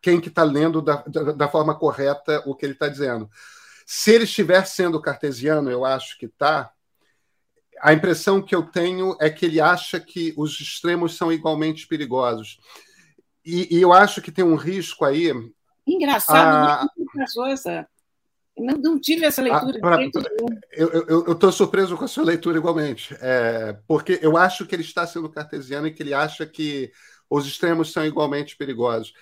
[0.00, 3.28] quem que está lendo da, da, da, forma correta o que ele está dizendo.
[3.84, 6.70] Se ele estiver sendo cartesiano, eu acho que está,
[7.80, 12.58] a impressão que eu tenho é que ele acha que os extremos são igualmente perigosos.
[13.44, 15.32] E, e eu acho que tem um risco aí.
[15.86, 16.88] Engraçado, a...
[17.14, 17.88] não, essa,
[18.58, 19.78] não, não tive essa leitura.
[19.78, 19.98] A, pra,
[20.72, 25.06] eu estou surpreso com a sua leitura igualmente, é, porque eu acho que ele está
[25.06, 26.90] sendo cartesiano e que ele acha que
[27.28, 29.12] os extremos são igualmente perigosos.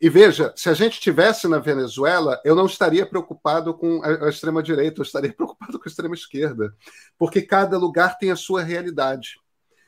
[0.00, 5.00] E veja, se a gente estivesse na Venezuela, eu não estaria preocupado com a, extrema-direita,
[5.00, 6.74] eu estaria preocupado com a extrema-esquerda,
[7.16, 9.40] porque cada lugar tem a sua realidade.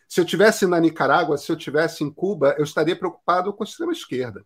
[0.09, 3.67] Se eu tivesse na Nicarágua, se eu tivesse em Cuba, eu estaria preocupado com a
[3.67, 4.45] extrema-esquerda.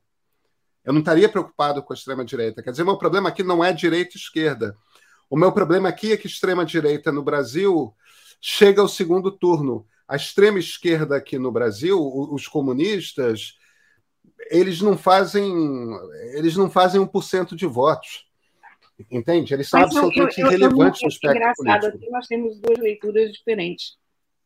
[0.84, 2.62] Eu não estaria preocupado com a extrema-direita.
[2.62, 4.74] Quer dizer, meu problema aqui não é direita e esquerda.
[5.28, 7.94] O meu problema aqui é que extrema-direita no Brasil
[8.40, 9.86] chega ao segundo turno.
[10.08, 13.58] A extrema-esquerda aqui no Brasil, os comunistas,
[14.50, 15.52] eles não fazem
[16.34, 18.26] eles não fazem 1% de votos.
[19.10, 19.54] Entende?
[19.54, 21.96] Eles são Mas, absolutamente eu, eu, irrelevantes eu, no espectro engraçado, político.
[21.96, 23.96] Aqui nós temos duas leituras diferentes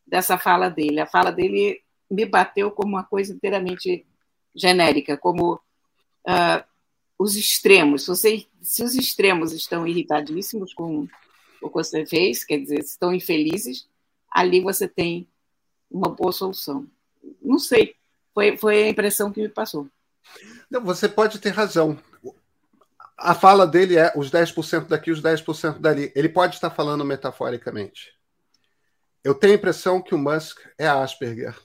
[0.07, 1.01] dessa fala dele.
[1.01, 1.81] A fala dele
[2.11, 4.07] me bateu como uma coisa inteiramente
[4.55, 5.61] genérica, como
[6.27, 6.65] uh,
[7.19, 8.03] os extremos.
[8.03, 11.09] Se, você, se os extremos estão irritadíssimos com
[11.63, 13.89] o que você fez, quer dizer, estão infelizes,
[14.31, 15.27] ali você tem
[15.91, 16.87] uma boa solução.
[17.43, 17.97] Não sei,
[18.35, 19.89] foi, foi a impressão que me passou.
[20.71, 21.99] Não, você pode ter razão.
[23.17, 26.13] A fala dele é os 10% daqui, os 10% dali.
[26.17, 28.13] Ele pode estar falando metaforicamente.
[29.23, 31.57] Eu tenho a impressão que o Musk é Asperger.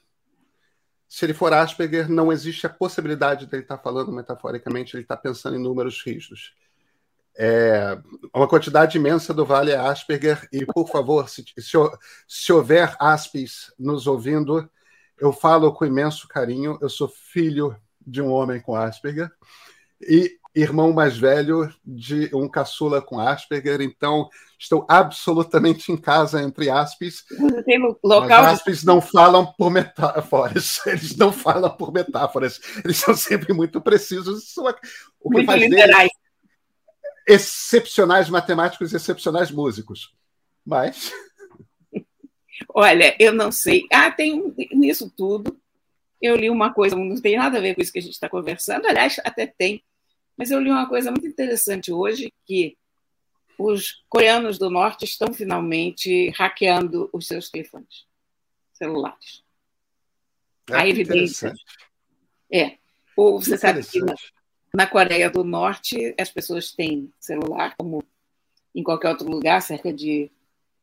[1.10, 5.58] Se ele for Asperger, não existe a possibilidade dele estar falando metaforicamente, ele está pensando
[5.58, 6.54] em números rígidos.
[7.36, 8.00] É,
[8.34, 11.78] uma quantidade imensa do Vale é Asperger, e, por favor, se, se,
[12.28, 14.70] se houver Aspes nos ouvindo,
[15.20, 16.78] eu falo com imenso carinho.
[16.82, 19.32] Eu sou filho de um homem com Asperger
[20.02, 26.70] e irmão mais velho de um caçula com Asperger, então estou absolutamente em casa entre
[26.70, 27.24] aspas.
[27.30, 28.44] Você tem local.
[28.44, 33.80] As aspas não falam por metáforas, eles não falam por metáforas, eles são sempre muito
[33.82, 34.56] precisos.
[34.58, 36.10] O que muito faz literais.
[37.28, 40.14] excepcionais matemáticos e excepcionais músicos.
[40.66, 41.12] Mas.
[42.74, 43.86] Olha, eu não sei.
[43.92, 45.58] Ah, tem nisso tudo.
[46.22, 48.28] Eu li uma coisa, não tem nada a ver com isso que a gente está
[48.28, 49.82] conversando, aliás, até tem
[50.40, 52.78] mas eu li uma coisa muito interessante hoje, que
[53.58, 58.06] os coreanos do norte estão finalmente hackeando os seus telefones
[58.72, 59.44] celulares.
[60.70, 61.54] É a evidência.
[62.50, 62.78] É.
[63.18, 64.16] Ou você sabe que na,
[64.74, 68.02] na, Coreia do Norte as pessoas têm celular, como
[68.74, 70.32] em qualquer outro lugar, cerca de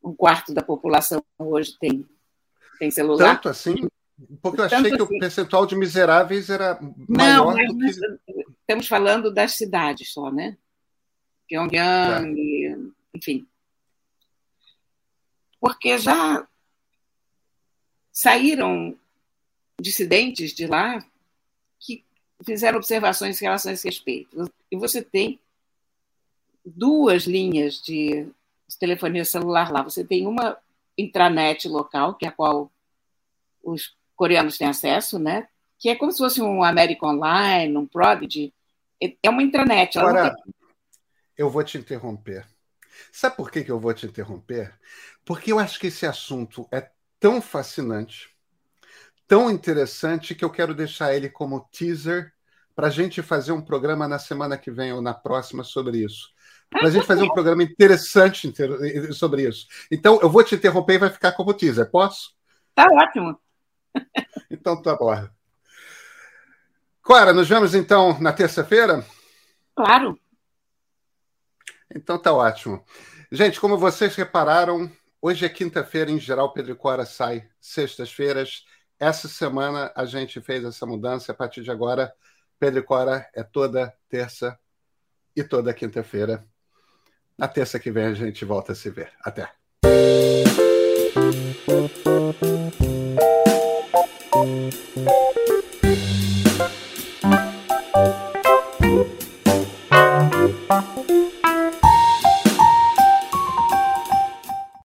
[0.05, 2.05] um quarto da população hoje tem,
[2.79, 3.37] tem celular.
[3.37, 3.89] Tanto assim?
[4.43, 5.17] Porque eu achei Tanto que assim.
[5.17, 6.79] o percentual de miseráveis era
[7.09, 8.36] maior Não, do que
[8.67, 10.59] estamos falando das cidades só, né?
[11.49, 12.77] Pyongyang, é.
[13.17, 13.47] enfim.
[15.61, 16.47] Porque já
[18.13, 18.99] saíram
[19.81, 20.99] dissidentes de lá
[21.79, 22.05] que
[22.45, 24.51] fizeram observações em relação a esse respeito.
[24.69, 25.39] E você tem
[26.65, 28.29] duas linhas de
[28.81, 29.83] telefonia celular lá.
[29.83, 30.59] Você tem uma
[30.99, 32.71] intranet local, que é a qual
[33.63, 35.49] os coreanos têm acesso, né?
[35.79, 38.53] que é como se fosse um American Online, um Prodigy,
[39.01, 39.99] é uma intranet.
[39.99, 40.55] Agora, tem...
[41.37, 42.47] eu vou te interromper.
[43.13, 44.75] Sabe por que, que eu vou te interromper?
[45.25, 46.91] Porque eu acho que esse assunto é
[47.21, 48.31] tão fascinante,
[49.27, 52.33] tão interessante, que eu quero deixar ele como teaser
[52.75, 56.31] para a gente fazer um programa na semana que vem ou na próxima sobre isso.
[56.71, 58.53] Para a gente fazer um programa interessante
[59.13, 59.67] sobre isso.
[59.91, 61.91] Então, eu vou te interromper e vai ficar como teaser.
[61.91, 62.35] Posso?
[62.75, 63.39] Tá ótimo.
[64.51, 65.36] Então, tá bom.
[67.07, 69.07] Clara, nos vemos então na terça-feira?
[69.77, 70.19] Claro.
[71.95, 72.85] Então tá ótimo.
[73.31, 74.91] Gente, como vocês repararam,
[75.23, 78.65] hoje é quinta-feira, em geral, Pedro Cora sai sextas-feiras.
[78.99, 81.31] Essa semana a gente fez essa mudança.
[81.31, 82.13] A partir de agora,
[82.59, 84.59] Pedro Cora é toda terça
[85.37, 86.45] e toda quinta-feira.
[87.39, 89.13] Na terça que vem a gente volta a se ver.
[89.23, 89.49] Até.